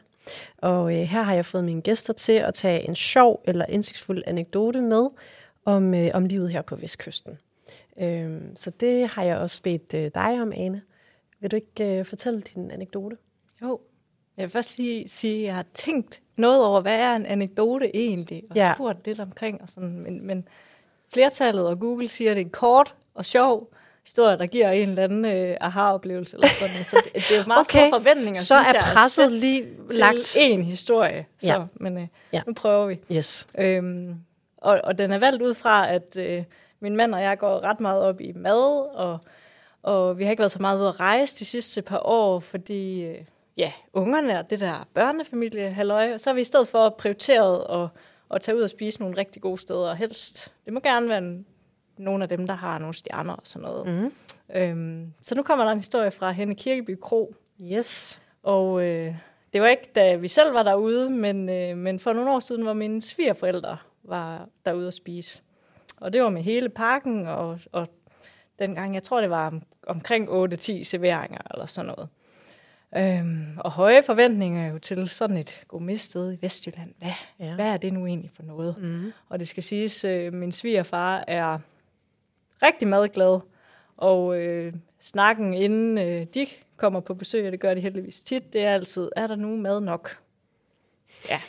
Og 0.57 0.91
øh, 0.95 1.01
her 1.01 1.21
har 1.21 1.33
jeg 1.33 1.45
fået 1.45 1.63
mine 1.63 1.81
gæster 1.81 2.13
til 2.13 2.33
at 2.33 2.53
tage 2.53 2.87
en 2.87 2.95
sjov 2.95 3.41
eller 3.45 3.65
indsigtsfuld 3.69 4.23
anekdote 4.27 4.81
med 4.81 5.07
om, 5.67 5.93
øh, 5.93 6.09
om 6.13 6.25
livet 6.25 6.51
her 6.51 6.61
på 6.61 6.75
Vestkysten. 6.75 7.37
Øhm, 8.01 8.55
så 8.55 8.69
det 8.79 9.07
har 9.07 9.23
jeg 9.23 9.37
også 9.37 9.61
bedt 9.61 9.93
øh, 9.93 10.11
dig 10.15 10.41
om, 10.41 10.51
Ane. 10.55 10.81
Vil 11.39 11.51
du 11.51 11.55
ikke 11.55 11.99
øh, 11.99 12.05
fortælle 12.05 12.41
din 12.41 12.71
anekdote? 12.71 13.17
Jo, 13.61 13.79
jeg 14.37 14.43
vil 14.43 14.49
først 14.49 14.77
lige 14.77 15.07
sige, 15.07 15.39
at 15.39 15.45
jeg 15.45 15.55
har 15.55 15.65
tænkt 15.73 16.21
noget 16.35 16.65
over, 16.65 16.81
hvad 16.81 16.99
er 16.99 17.15
en 17.15 17.25
anekdote 17.25 17.95
egentlig, 17.95 18.43
og 18.49 18.55
Ja. 18.55 18.73
spurgt 18.75 19.05
lidt 19.05 19.19
omkring, 19.19 19.61
og 19.61 19.69
sådan, 19.69 19.99
men, 19.99 20.27
men 20.27 20.47
flertallet 21.13 21.67
og 21.67 21.79
Google 21.79 22.07
siger, 22.07 22.31
at 22.31 22.37
det 22.37 22.41
er 22.41 22.45
en 22.45 22.51
kort 22.51 22.95
og 23.13 23.25
sjov 23.25 23.73
historie, 24.03 24.37
der 24.37 24.45
giver 24.45 24.71
en 24.71 24.89
eller 24.89 25.03
anden 25.03 25.25
øh, 25.25 25.57
aha-oplevelse. 25.61 26.35
Eller 26.37 26.47
sådan. 26.47 26.83
Så 26.83 26.95
det, 27.05 27.13
det 27.13 27.31
er 27.37 27.41
jo 27.41 27.47
meget 27.47 27.59
Okay, 27.59 27.79
store 27.79 27.89
forventninger, 28.01 28.33
Så 28.33 28.55
synes 28.65 28.85
er 28.85 28.93
presset 28.93 29.31
lige 29.31 29.61
til 29.89 29.99
lagt. 29.99 30.35
en 30.39 30.61
historie. 30.63 31.25
Så, 31.37 31.47
Ja. 31.53 31.63
Men 31.73 31.97
øh, 31.97 32.07
ja. 32.33 32.41
nu 32.47 32.53
prøver 32.53 32.85
vi. 32.87 32.99
Yes. 33.11 33.47
Øhm, 33.59 34.15
og, 34.67 34.81
og 34.83 34.97
den 34.97 35.11
er 35.11 35.17
valgt 35.19 35.41
ud 35.41 35.53
fra, 35.53 35.89
at 35.93 36.17
øh, 36.17 36.43
min 36.79 36.95
mand 36.95 37.15
og 37.15 37.21
jeg 37.21 37.37
går 37.37 37.59
ret 37.63 37.79
meget 37.79 38.01
op 38.01 38.21
i 38.21 38.31
mad, 38.35 38.95
og, 38.95 39.19
og 39.83 40.17
vi 40.17 40.23
har 40.23 40.31
ikke 40.31 40.41
været 40.41 40.51
så 40.51 40.61
meget 40.61 40.79
ude 40.79 40.87
at 40.87 40.99
rejse 40.99 41.39
de 41.39 41.45
sidste 41.45 41.81
par 41.81 42.01
år, 42.05 42.39
fordi 42.39 43.03
øh, 43.03 43.17
ja, 43.57 43.71
ungerne 43.93 44.39
og 44.39 44.49
det 44.49 44.59
der 44.59 44.87
børnefamilie, 44.93 45.69
halløj, 45.69 46.17
så 46.17 46.29
har 46.29 46.35
vi 46.35 46.41
i 46.41 46.43
stedet 46.43 46.67
for 46.67 46.89
prioriteret 46.89 47.65
at, 47.69 47.89
at 48.35 48.41
tage 48.41 48.57
ud 48.57 48.61
og 48.61 48.69
spise 48.69 48.99
nogle 48.99 49.17
rigtig 49.17 49.41
gode 49.41 49.57
steder, 49.57 49.89
og 49.89 49.97
helst, 49.97 50.53
det 50.65 50.73
må 50.73 50.79
gerne 50.79 51.09
være 51.09 51.17
en, 51.17 51.45
nogle 51.97 52.23
af 52.23 52.29
dem, 52.29 52.47
der 52.47 52.53
har 52.53 52.77
nogle 52.77 52.93
stjerner 52.93 53.33
og 53.33 53.41
sådan 53.43 53.67
noget. 53.69 53.87
Mm. 53.87 54.13
Øhm, 54.55 55.13
så 55.21 55.35
nu 55.35 55.43
kommer 55.43 55.65
der 55.65 55.71
en 55.71 55.77
historie 55.79 56.11
fra 56.11 56.31
Henne 56.31 56.55
Kirkeby 56.55 56.99
Kro, 57.01 57.35
Yes. 57.61 58.21
og 58.43 58.83
øh, 58.83 59.15
det 59.53 59.61
var 59.61 59.67
ikke, 59.67 59.89
da 59.95 60.15
vi 60.15 60.27
selv 60.27 60.53
var 60.53 60.63
derude, 60.63 61.09
men, 61.09 61.49
øh, 61.49 61.77
men 61.77 61.99
for 61.99 62.13
nogle 62.13 62.31
år 62.31 62.39
siden, 62.39 62.61
hvor 62.61 62.73
mine 62.73 63.01
svigerforældre 63.01 63.77
var 64.07 64.49
derude 64.65 64.87
at 64.87 64.93
spise. 64.93 65.41
Og 65.97 66.13
det 66.13 66.21
var 66.21 66.29
med 66.29 66.41
hele 66.41 66.69
pakken, 66.69 67.27
og, 67.27 67.59
og 67.71 67.87
dengang, 68.59 68.93
jeg 68.93 69.03
tror, 69.03 69.21
det 69.21 69.29
var 69.29 69.47
om, 69.47 69.61
omkring 69.87 70.29
8-10 70.29 70.83
serveringer 70.83 71.41
eller 71.51 71.65
sådan 71.65 71.93
noget. 71.95 72.09
Øhm, 72.95 73.57
og 73.57 73.71
høje 73.71 74.03
forventninger 74.03 74.67
jo 74.67 74.79
til 74.79 75.09
sådan 75.09 75.37
et 75.37 75.61
gourmetsted 75.67 76.33
i 76.33 76.37
Vestjylland. 76.41 76.93
Hvad, 76.97 77.11
ja. 77.39 77.55
hvad 77.55 77.73
er 77.73 77.77
det 77.77 77.93
nu 77.93 78.05
egentlig 78.05 78.31
for 78.31 78.43
noget? 78.43 78.75
Mm. 78.77 79.11
Og 79.29 79.39
det 79.39 79.47
skal 79.47 79.63
siges, 79.63 80.03
øh, 80.03 80.33
min 80.33 80.51
svigerfar 80.51 81.23
er 81.27 81.59
rigtig 82.61 82.87
madglad, 82.87 83.39
og 83.97 84.39
øh, 84.39 84.73
snakken 84.99 85.53
inden 85.53 85.97
øh, 85.97 86.25
de 86.33 86.47
kommer 86.77 86.99
på 86.99 87.13
besøg, 87.13 87.45
og 87.45 87.51
det 87.51 87.59
gør 87.59 87.73
de 87.73 87.81
heldigvis 87.81 88.23
tit, 88.23 88.53
det 88.53 88.63
er 88.63 88.73
altid, 88.73 89.09
er 89.15 89.27
der 89.27 89.35
nu 89.35 89.55
mad 89.55 89.81
nok? 89.81 90.17
Ja. 91.29 91.41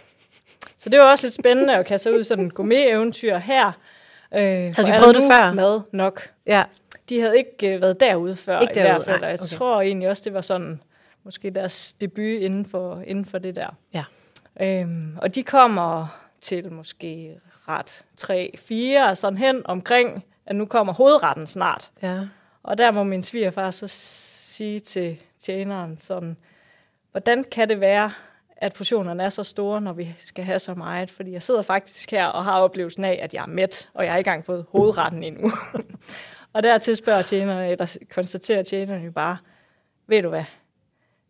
Så 0.89 0.91
det 0.91 1.01
var 1.01 1.11
også 1.11 1.27
lidt 1.27 1.35
spændende 1.35 1.77
at 1.77 1.87
kaste 1.87 2.15
ud 2.15 2.21
i 2.21 2.25
sådan 2.25 2.45
en 2.45 2.51
gourmet-eventyr 2.51 3.39
her. 3.39 3.67
Øh, 4.35 4.41
Havde 4.41 4.75
de 4.77 4.99
prøvet 4.99 5.15
det 5.15 5.23
før? 5.33 5.53
mad 5.53 5.81
nok? 5.93 6.31
Ja. 6.47 6.65
De 7.09 7.21
havde 7.21 7.39
ikke 7.39 7.75
øh, 7.75 7.83
været 7.83 8.01
derude 8.01 8.37
før 8.37 8.61
Ikke 8.61 8.73
i 8.73 8.75
derude, 8.75 8.93
hvert 8.93 9.05
fald, 9.05 9.21
nej, 9.21 9.27
og 9.27 9.31
jeg 9.31 9.41
okay. 9.41 9.57
tror 9.57 9.81
egentlig 9.81 10.09
også, 10.09 10.23
det 10.25 10.35
var 10.35 10.41
sådan, 10.41 10.81
måske 11.25 11.51
deres 11.51 11.93
debut 11.93 12.25
inden 12.25 12.67
for, 12.67 13.03
inden 13.07 13.25
for 13.25 13.39
det 13.39 13.57
der. 13.57 13.77
Ja. 13.95 14.05
Øhm, 14.61 15.19
og 15.23 15.35
de 15.35 15.43
kommer 15.43 16.21
til 16.41 16.73
måske 16.73 17.41
ret 17.69 18.05
3-4, 19.11 19.15
sådan 19.15 19.39
hen 19.39 19.63
omkring, 19.65 20.25
at 20.47 20.57
nu 20.57 20.67
kommer 20.67 20.93
hovedretten 20.93 21.47
snart. 21.47 21.91
Ja. 22.03 22.21
Og 22.63 22.79
der 22.79 22.91
må 22.91 23.05
min 23.05 23.23
svigerfar 23.23 23.71
så 23.71 23.87
sige 23.89 24.81
til 24.81 25.19
tjeneren 25.39 25.99
sådan, 25.99 26.37
hvordan 27.13 27.45
kan 27.45 27.69
det 27.69 27.81
være, 27.81 28.11
at 28.59 28.73
portionerne 28.73 29.23
er 29.23 29.29
så 29.29 29.45
store, 29.45 29.81
når 29.81 29.93
vi 29.93 30.15
skal 30.19 30.45
have 30.45 30.59
så 30.59 30.75
meget? 30.75 31.11
Fordi 31.11 31.33
jeg 31.33 31.43
sidder 31.43 31.63
faktisk 31.63 32.11
her 32.11 32.27
og 32.27 32.45
har 32.45 32.61
oplevelsen 32.61 33.05
af, 33.05 33.19
at 33.23 33.35
jeg 33.35 33.43
er 33.43 33.47
mæt, 33.47 33.89
og 33.95 34.05
jeg 34.05 34.13
har 34.13 34.19
ikke 34.19 34.29
engang 34.29 34.47
fået 34.47 34.67
hovedretten 34.71 35.23
endnu. 35.23 35.53
og 36.55 36.63
dertil 36.63 36.97
spørger 36.97 37.23
tjenerne, 37.23 37.71
eller 37.71 37.97
konstaterer 38.11 38.63
tjenerne 38.63 39.05
jo 39.05 39.11
bare, 39.11 39.37
ved 40.07 40.23
du 40.23 40.29
hvad, 40.29 40.45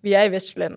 vi 0.03 0.13
er 0.13 0.23
i 0.23 0.33
Vestjylland 0.33 0.77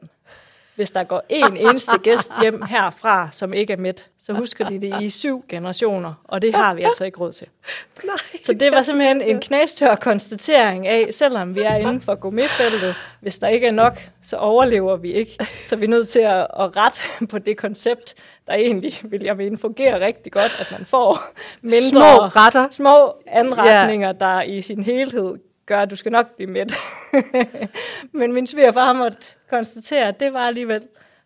hvis 0.75 0.91
der 0.91 1.03
går 1.03 1.23
en 1.29 1.57
eneste 1.57 1.91
gæst 2.03 2.31
hjem 2.41 2.62
herfra, 2.62 3.29
som 3.31 3.53
ikke 3.53 3.73
er 3.73 3.77
mæt, 3.77 4.10
så 4.19 4.34
husker 4.34 4.69
de 4.69 4.81
det 4.81 5.01
i 5.01 5.10
syv 5.10 5.45
generationer, 5.49 6.13
og 6.23 6.41
det 6.41 6.55
har 6.55 6.73
vi 6.73 6.84
altså 6.84 7.05
ikke 7.05 7.17
råd 7.17 7.31
til. 7.31 7.47
Nej. 8.03 8.41
Så 8.41 8.53
det 8.53 8.71
var 8.71 8.81
simpelthen 8.81 9.21
en 9.21 9.39
knastør 9.39 9.95
konstatering 9.95 10.88
af, 10.88 11.07
selvom 11.12 11.55
vi 11.55 11.62
er 11.62 11.75
inden 11.75 12.01
for 12.01 12.15
gourmetfeltet, 12.15 12.95
hvis 13.21 13.38
der 13.38 13.47
ikke 13.47 13.67
er 13.67 13.71
nok, 13.71 14.01
så 14.21 14.38
overlever 14.38 14.95
vi 14.97 15.12
ikke. 15.12 15.38
Så 15.65 15.75
vi 15.75 15.86
er 15.86 15.89
nødt 15.89 16.10
til 16.10 16.19
at, 16.19 16.47
at 16.60 16.77
rette 16.77 16.99
på 17.29 17.39
det 17.39 17.57
koncept, 17.57 18.15
der 18.47 18.53
egentlig, 18.53 18.93
vil 19.03 19.23
jeg 19.23 19.38
mene, 19.38 19.57
fungerer 19.57 19.99
rigtig 19.99 20.31
godt, 20.31 20.57
at 20.60 20.71
man 20.71 20.86
får 20.86 21.23
mindre 21.62 21.89
Små 21.89 22.25
retter. 22.25 22.67
små 22.71 23.13
anretninger, 23.27 24.10
yeah. 24.10 24.19
der 24.19 24.41
i 24.41 24.62
sin 24.62 24.84
helhed 24.84 25.36
gør, 25.71 25.79
at 25.79 25.91
du 25.91 25.95
skal 25.95 26.12
nok 26.12 26.36
blive 26.36 26.49
mæt. 26.51 26.73
Men 28.19 28.34
min 28.34 28.47
svigerfar 28.47 28.93
måtte 28.93 29.17
konstatere, 29.49 30.07
at 30.07 30.19
det 30.19 30.34
var 30.34 30.39
alligevel 30.39 30.81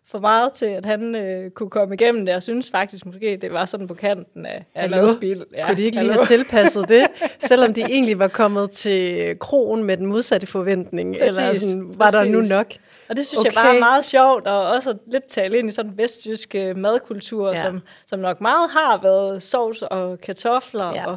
for 0.08 0.18
meget 0.18 0.52
til, 0.52 0.66
at 0.66 0.84
han 0.84 1.14
øh, 1.14 1.50
kunne 1.50 1.70
komme 1.70 1.94
igennem 1.94 2.26
det, 2.26 2.34
og 2.34 2.42
synes 2.42 2.70
faktisk 2.70 3.06
måske, 3.06 3.38
det 3.40 3.52
var 3.52 3.64
sådan 3.64 3.86
på 3.86 3.94
kanten 3.94 4.46
af, 4.46 4.64
af 4.74 4.82
Hallo? 4.82 4.96
madspil. 4.96 5.44
Ja, 5.54 5.66
kunne 5.66 5.76
de 5.76 5.82
ikke 5.82 5.98
lige 5.98 6.12
have 6.12 6.24
tilpasset 6.24 6.88
det, 6.88 7.06
selvom 7.48 7.74
de 7.74 7.80
egentlig 7.82 8.18
var 8.18 8.28
kommet 8.28 8.70
til 8.70 9.36
krogen 9.38 9.84
med 9.84 9.96
den 9.96 10.06
modsatte 10.06 10.46
forventning? 10.46 11.16
Præcis, 11.20 11.38
eller 11.38 11.54
sådan, 11.54 11.94
var 11.98 12.10
der 12.10 12.24
nu 12.24 12.38
præcis. 12.38 12.50
nok? 12.54 12.66
Og 13.08 13.16
det 13.16 13.26
synes 13.26 13.38
Okay. 13.40 13.54
jeg 13.54 13.62
bare 13.64 13.76
er 13.76 13.80
meget 13.80 14.04
sjovt, 14.04 14.46
og 14.46 14.66
også 14.66 14.94
lidt 15.12 15.24
tale 15.28 15.58
ind 15.58 15.68
i 15.68 15.72
sådan 15.72 15.92
vestjysk 15.96 16.54
øh, 16.54 16.76
madkultur, 16.76 17.48
Ja. 17.50 17.62
som, 17.62 17.80
som 18.06 18.18
nok 18.18 18.40
meget 18.40 18.70
har 18.70 19.00
været 19.02 19.42
sovs 19.42 19.82
og 19.82 20.20
kartofler, 20.20 20.94
ja. 20.94 21.06
og, 21.06 21.16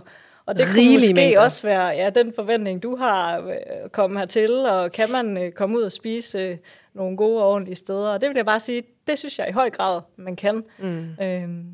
og 0.49 0.57
det 0.57 0.65
kunne 0.65 0.93
måske 0.95 1.13
mængder. 1.13 1.41
også 1.41 1.63
være 1.67 1.87
ja, 1.87 2.09
den 2.09 2.33
forventning, 2.33 2.83
du 2.83 2.95
har 2.95 3.39
øh, 3.39 3.89
komme 3.91 4.19
hertil, 4.19 4.51
og 4.51 4.91
kan 4.91 5.11
man 5.11 5.37
øh, 5.37 5.51
komme 5.51 5.77
ud 5.77 5.81
og 5.83 5.91
spise 5.91 6.39
øh, 6.39 6.57
nogle 6.93 7.17
gode 7.17 7.41
og 7.43 7.49
ordentlige 7.49 7.75
steder. 7.75 8.09
Og 8.09 8.21
det 8.21 8.29
vil 8.29 8.35
jeg 8.35 8.45
bare 8.45 8.59
sige, 8.59 8.83
det 9.07 9.19
synes 9.19 9.39
jeg 9.39 9.49
i 9.49 9.51
høj 9.51 9.69
grad, 9.69 10.01
man 10.17 10.35
kan. 10.35 10.63
Mm. 10.79 11.07
Øhm, 11.21 11.65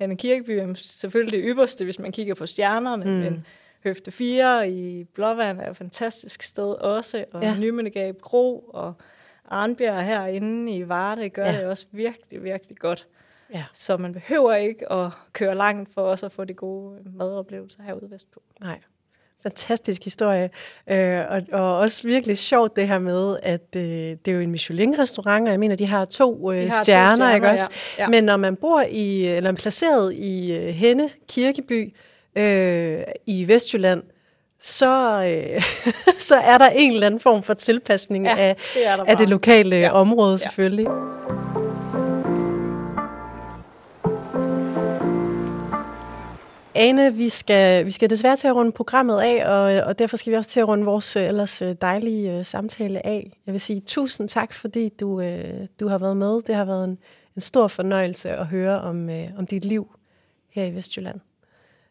Hanne 0.00 0.16
Kirkeby 0.16 0.50
er 0.50 0.74
selvfølgelig 0.74 1.38
det 1.42 1.46
ypperste, 1.50 1.84
hvis 1.84 1.98
man 1.98 2.12
kigger 2.12 2.34
på 2.34 2.46
stjernerne, 2.46 3.04
Mm. 3.04 3.10
men 3.10 3.46
Høfte 3.84 4.10
4 4.10 4.70
i 4.70 5.04
Blåvand 5.14 5.60
er 5.60 5.70
et 5.70 5.76
fantastisk 5.76 6.42
sted 6.42 6.72
også, 6.72 7.24
og 7.32 7.42
Ja. 7.42 7.54
Nymindegab 7.58 8.20
Kro 8.22 8.58
og 8.58 8.92
Arnbjerg 9.48 10.04
herinde 10.04 10.72
i 10.72 10.88
Varde 10.88 11.28
gør 11.28 11.44
ja. 11.46 11.52
det 11.58 11.64
også 11.66 11.86
virkelig, 11.92 12.44
virkelig 12.44 12.76
godt. 12.78 13.06
Ja. 13.54 13.64
Så 13.72 13.96
man 13.96 14.12
behøver 14.12 14.54
ikke 14.54 14.92
at 14.92 15.10
køre 15.32 15.54
langt 15.54 15.94
for 15.94 16.00
også 16.02 16.26
at 16.26 16.32
få 16.32 16.44
de 16.44 16.54
gode 16.54 16.98
madoplevelser 17.18 17.82
herude 17.82 18.10
vestpå. 18.10 18.40
Nej. 18.60 18.78
Fantastisk 19.42 20.04
historie. 20.04 20.50
Øh, 20.90 21.20
og, 21.28 21.42
og 21.52 21.78
også 21.78 22.02
virkelig 22.02 22.38
sjovt 22.38 22.76
det 22.76 22.88
her 22.88 22.98
med, 22.98 23.36
at 23.42 23.66
øh, 23.76 23.82
det 23.82 24.28
er 24.28 24.32
jo 24.32 24.40
en 24.40 24.50
Michelin-restaurant, 24.50 25.46
og 25.46 25.50
jeg 25.50 25.60
mener, 25.60 25.76
de 25.76 25.86
har 25.86 26.04
to, 26.04 26.52
øh, 26.52 26.58
De 26.58 26.62
har 26.62 26.70
to 26.70 26.82
stjerner, 26.84 27.14
stjerner, 27.14 27.34
ikke 27.34 27.50
også? 27.50 27.70
ja. 27.98 28.02
Ja. 28.02 28.08
Men 28.08 28.24
når 28.24 28.36
man 28.36 28.56
bor 28.56 28.82
i, 28.90 29.26
eller 29.26 29.50
er 29.50 29.54
placeret 29.54 30.14
i 30.14 30.52
øh, 30.52 30.66
Henne 30.68 31.10
Kirkeby 31.28 31.94
øh, 32.36 33.02
i 33.26 33.48
Vestjylland, 33.48 34.02
så, 34.60 35.22
øh, 35.54 35.62
så 36.28 36.36
er 36.36 36.58
der 36.58 36.68
en 36.68 36.92
eller 36.92 37.06
anden 37.06 37.20
form 37.20 37.42
for 37.42 37.54
tilpasning 37.54 38.24
Ja, 38.26 38.36
af, 38.38 38.56
det 38.74 38.80
af 39.08 39.16
det 39.16 39.28
lokale 39.28 39.76
Ja. 39.76 39.90
område 39.92 40.38
selvfølgelig. 40.38 40.86
Ane, 46.76 47.14
vi 47.14 47.28
skal, 47.28 47.86
vi 47.86 47.90
skal 47.90 48.10
desværre 48.10 48.36
til 48.36 48.48
at 48.48 48.56
runde 48.56 48.72
programmet 48.72 49.20
af, 49.20 49.46
og, 49.46 49.86
og 49.86 49.98
derfor 49.98 50.16
skal 50.16 50.30
vi 50.30 50.36
også 50.36 50.50
til 50.50 50.60
at 50.60 50.68
runde 50.68 50.84
vores 50.84 51.16
øh, 51.16 51.22
ellers 51.26 51.62
øh, 51.62 51.74
dejlige 51.80 52.38
øh, 52.38 52.44
samtale 52.44 53.06
af. 53.06 53.40
Jeg 53.46 53.52
vil 53.52 53.60
sige 53.60 53.80
tusind 53.80 54.28
tak, 54.28 54.52
fordi 54.52 54.88
du, 54.88 55.22
du 55.80 55.88
har 55.88 55.98
været 55.98 56.16
med. 56.16 56.42
Det 56.42 56.54
har 56.54 56.64
været 56.64 56.84
en, 56.84 56.98
en 57.36 57.40
stor 57.40 57.68
fornøjelse 57.68 58.30
at 58.30 58.46
høre 58.46 58.80
om, 58.80 59.08
om 59.38 59.46
dit 59.46 59.64
liv 59.64 59.96
her 60.50 60.64
i 60.64 60.74
Vestjylland. 60.74 61.20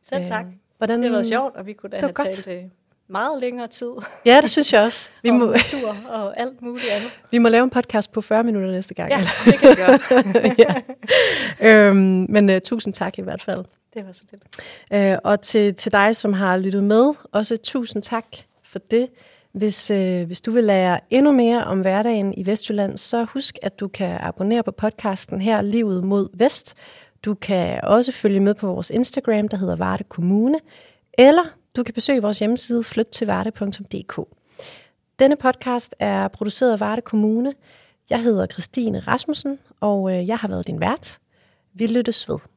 Selv 0.02 0.26
tak. 0.26 0.46
Øh, 0.46 0.52
hvordan, 0.78 1.00
Det 1.00 1.06
har 1.06 1.12
været 1.12 1.28
sjovt, 1.28 1.56
og 1.56 1.66
vi 1.66 1.74
kunne 1.74 1.90
da 1.90 2.00
have 2.00 2.14
godt. 2.14 2.30
talt 2.30 2.72
meget 3.08 3.42
længere 3.42 3.68
tid 3.68 3.92
Ja, 4.26 4.42
det 4.42 4.50
synes 4.50 4.74
jeg 4.74 4.82
også. 4.82 5.10
Vi 5.24 5.30
om 5.30 5.36
må, 5.36 5.46
natur 5.46 5.96
og 6.10 6.40
alt 6.40 6.62
muligt 6.62 6.88
andet. 6.92 7.12
vi 7.32 7.38
må 7.38 7.50
lave 7.50 7.64
en 7.64 7.70
podcast 7.70 8.12
på 8.12 8.22
40 8.22 8.44
minutter 8.44 8.72
næste 8.72 8.94
gang. 8.94 9.12
Ja, 9.12 9.20
det 9.46 9.60
kan 9.60 9.70
vi 9.70 9.76
gøre. 9.76 10.00
ja. 11.62 11.88
øhm, 11.88 12.26
men 12.30 12.50
uh, 12.50 12.56
tusind 12.64 12.94
tak 12.94 13.20
i 13.20 13.22
hvert 13.22 13.42
fald. 13.42 13.66
Det 13.96 14.06
var 14.06 14.12
så 14.12 14.24
det. 14.32 14.40
Øh, 14.94 15.18
og 15.24 15.42
til, 15.42 15.76
til 15.76 15.92
dig, 15.92 16.16
som 16.16 16.34
har 16.34 16.58
lyttet 16.58 16.84
med, 16.84 17.14
også 17.32 17.58
tusind 17.58 18.04
tak 18.04 18.26
for 18.64 18.80
det. 18.80 19.10
Hvis, 19.52 19.92
øh, 19.92 20.26
hvis 20.26 20.42
du 20.42 20.52
vil 20.52 20.64
lære 20.64 21.00
endnu 21.10 21.32
mere 21.32 21.64
om 21.64 21.82
hverdagen 21.82 22.34
i 22.34 22.46
Vestjylland, 22.46 22.98
så 22.98 23.24
husk, 23.24 23.58
at 23.62 23.80
du 23.80 23.88
kan 23.88 24.18
abonnere 24.22 24.64
på 24.64 24.72
podcasten 24.72 25.42
her, 25.42 25.62
Livet 25.62 26.04
mod 26.04 26.30
Vest. 26.34 26.76
Du 27.26 27.34
kan 27.34 27.80
også 27.84 28.12
følge 28.12 28.40
med 28.40 28.54
på 28.54 28.68
vores 28.68 28.90
Instagram, 28.90 29.48
der 29.48 29.58
hedder 29.58 29.76
Varde 29.76 30.04
Kommune, 30.04 30.60
eller 31.18 31.44
du 31.76 31.84
kan 31.84 31.94
besøge 31.94 32.22
vores 32.22 32.40
hjemmeside 32.40 32.84
flyttilvarde.dk. 32.84 34.20
Denne 35.20 35.36
podcast 35.36 35.96
er 36.00 36.28
produceret 36.28 36.72
af 36.72 36.80
Varde 36.80 37.02
Kommune. 37.02 37.54
Jeg 38.10 38.22
hedder 38.22 38.46
Christine 38.46 39.00
Rasmussen, 39.00 39.60
og 39.80 40.12
øh, 40.12 40.28
jeg 40.28 40.38
har 40.38 40.48
været 40.48 40.68
din 40.68 40.80
vært. 40.80 41.20
Vi 41.74 41.88
lyttes 41.88 42.30
ved. 42.30 42.55